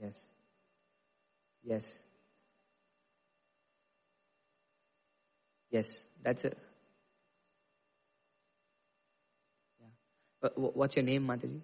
Yes. 0.00 0.14
Yes. 1.66 1.84
Yes, 5.70 6.06
that's 6.22 6.44
it. 6.44 6.56
Yeah. 9.80 10.48
What's 10.54 10.94
your 10.96 11.04
name, 11.04 11.26
Mataji? 11.26 11.60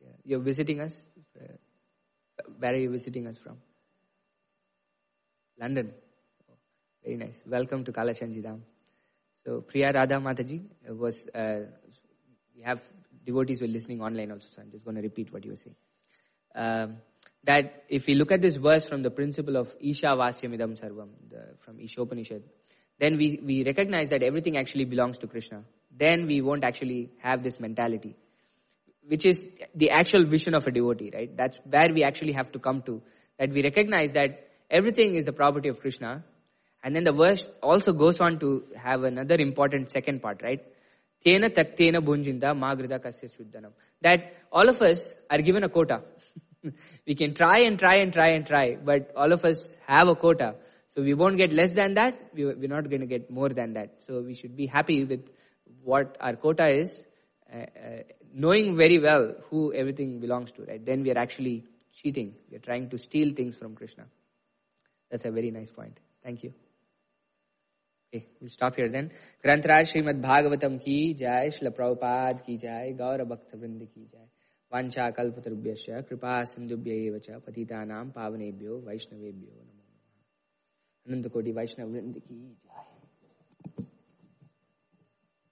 Yeah. 0.00 0.08
You're 0.24 0.40
visiting 0.40 0.80
us? 0.80 1.00
Uh, 1.38 1.54
where 2.58 2.72
are 2.72 2.76
you 2.76 2.90
visiting 2.90 3.26
us 3.26 3.36
from? 3.38 3.56
London. 5.58 5.92
Oh, 6.48 6.54
very 7.02 7.16
nice. 7.16 7.34
Welcome 7.46 7.84
to 7.84 7.92
Kalachandji 7.92 8.42
Dham. 8.44 8.60
So, 9.44 9.62
Priya 9.62 9.92
Radha 9.92 10.14
Mataji 10.14 10.62
was, 10.90 11.26
uh, 11.34 11.60
we 12.56 12.62
have 12.62 12.80
devotees 13.26 13.58
who 13.60 13.66
are 13.66 13.68
listening 13.68 14.00
online 14.00 14.30
also, 14.30 14.46
so 14.54 14.62
I'm 14.62 14.70
just 14.70 14.84
going 14.84 14.96
to 14.96 15.02
repeat 15.02 15.32
what 15.32 15.44
you 15.44 15.50
were 15.50 15.56
saying 15.56 15.76
um, 16.54 16.96
that 17.44 17.84
if 17.88 18.06
we 18.06 18.14
look 18.14 18.32
at 18.32 18.40
this 18.40 18.56
verse 18.56 18.84
from 18.84 19.02
the 19.02 19.10
principle 19.10 19.56
of 19.56 19.74
Isha 19.80 20.06
Vasyamidam 20.06 20.80
Sarvam, 20.80 21.08
the, 21.28 21.54
from 21.60 21.78
Ishopanishad, 21.78 22.42
then 22.98 23.16
we, 23.16 23.40
we 23.44 23.64
recognize 23.64 24.10
that 24.10 24.22
everything 24.22 24.56
actually 24.56 24.84
belongs 24.84 25.18
to 25.18 25.26
Krishna. 25.26 25.64
then 25.96 26.26
we 26.26 26.40
won't 26.40 26.64
actually 26.64 27.10
have 27.18 27.42
this 27.42 27.60
mentality, 27.60 28.16
which 29.06 29.24
is 29.24 29.46
the 29.74 29.90
actual 29.90 30.26
vision 30.26 30.54
of 30.54 30.66
a 30.66 30.70
devotee, 30.70 31.10
right? 31.14 31.36
That's 31.36 31.58
where 31.64 31.92
we 31.92 32.02
actually 32.02 32.32
have 32.32 32.50
to 32.52 32.58
come 32.58 32.82
to. 32.82 33.00
That 33.38 33.50
we 33.50 33.62
recognize 33.62 34.12
that 34.12 34.48
everything 34.70 35.14
is 35.14 35.24
the 35.24 35.32
property 35.32 35.68
of 35.68 35.80
Krishna. 35.80 36.24
And 36.82 36.94
then 36.94 37.04
the 37.04 37.12
verse 37.12 37.48
also 37.62 37.92
goes 37.92 38.20
on 38.20 38.38
to 38.40 38.64
have 38.76 39.04
another 39.04 39.36
important 39.36 39.90
second 39.90 40.20
part, 40.20 40.42
right? 40.42 40.62
Tena 41.24 41.48
taktena 41.48 42.04
bunjinda 42.04 42.54
magrida 42.64 42.98
kasya 42.98 43.30
shuddhanam. 43.36 43.72
That 44.02 44.34
all 44.52 44.68
of 44.68 44.82
us 44.82 45.14
are 45.30 45.38
given 45.38 45.64
a 45.64 45.68
quota. 45.68 46.02
we 47.06 47.14
can 47.14 47.34
try 47.34 47.60
and 47.60 47.78
try 47.78 47.96
and 47.96 48.12
try 48.12 48.28
and 48.30 48.46
try, 48.46 48.76
but 48.76 49.12
all 49.16 49.32
of 49.32 49.44
us 49.44 49.74
have 49.86 50.08
a 50.08 50.14
quota. 50.14 50.54
So 50.90 51.02
we 51.02 51.14
won't 51.14 51.36
get 51.36 51.52
less 51.52 51.72
than 51.72 51.94
that. 51.94 52.14
We, 52.34 52.44
we're 52.46 52.68
not 52.68 52.88
going 52.88 53.00
to 53.00 53.06
get 53.06 53.30
more 53.30 53.48
than 53.48 53.74
that. 53.74 53.96
So 54.06 54.20
we 54.20 54.34
should 54.34 54.56
be 54.56 54.66
happy 54.66 55.04
with 55.04 55.28
what 55.82 56.16
our 56.20 56.36
quota 56.36 56.68
is, 56.68 57.02
uh, 57.52 57.58
uh, 57.58 58.02
knowing 58.32 58.76
very 58.76 58.98
well 58.98 59.34
who 59.50 59.72
everything 59.72 60.20
belongs 60.20 60.52
to, 60.52 60.62
right? 60.64 60.84
Then 60.84 61.02
we 61.02 61.10
are 61.10 61.18
actually 61.18 61.64
cheating. 61.92 62.34
We 62.50 62.56
are 62.56 62.60
trying 62.60 62.90
to 62.90 62.98
steal 62.98 63.34
things 63.34 63.56
from 63.56 63.74
Krishna. 63.74 64.04
That's 65.10 65.24
a 65.24 65.30
very 65.30 65.50
nice 65.50 65.70
point. 65.70 65.98
Thank 66.22 66.44
you. 66.44 66.54
Okay, 68.14 68.26
we'll 68.40 68.50
stop 68.50 68.76
here 68.76 68.88
then. 68.88 69.10
Granthraj 69.44 69.92
Srimad 69.92 70.22
Bhagavatam 70.22 70.82
ki 70.82 71.14
jai, 71.14 71.48
Srila 71.48 71.76
Prabhupada 71.76 72.44
ki 72.46 72.56
jai, 72.56 72.94
Gaura 72.96 73.28
Bhakta 73.28 73.56
ki 73.56 74.06
jai. 74.12 74.33
कल्पतरुभ्यश्च 75.10 75.86
कृपा 76.08 76.44
सिंधुभ्य 76.44 77.18
च 77.18 77.30
पावनेभ्यो 78.10 78.78
वैष्णवेभ्यो 78.78 79.50
नमो 79.50 79.62
नमः। 79.62 81.06
अनंत 81.06 81.28
वैष्णव 81.52 81.88
की 82.18 82.38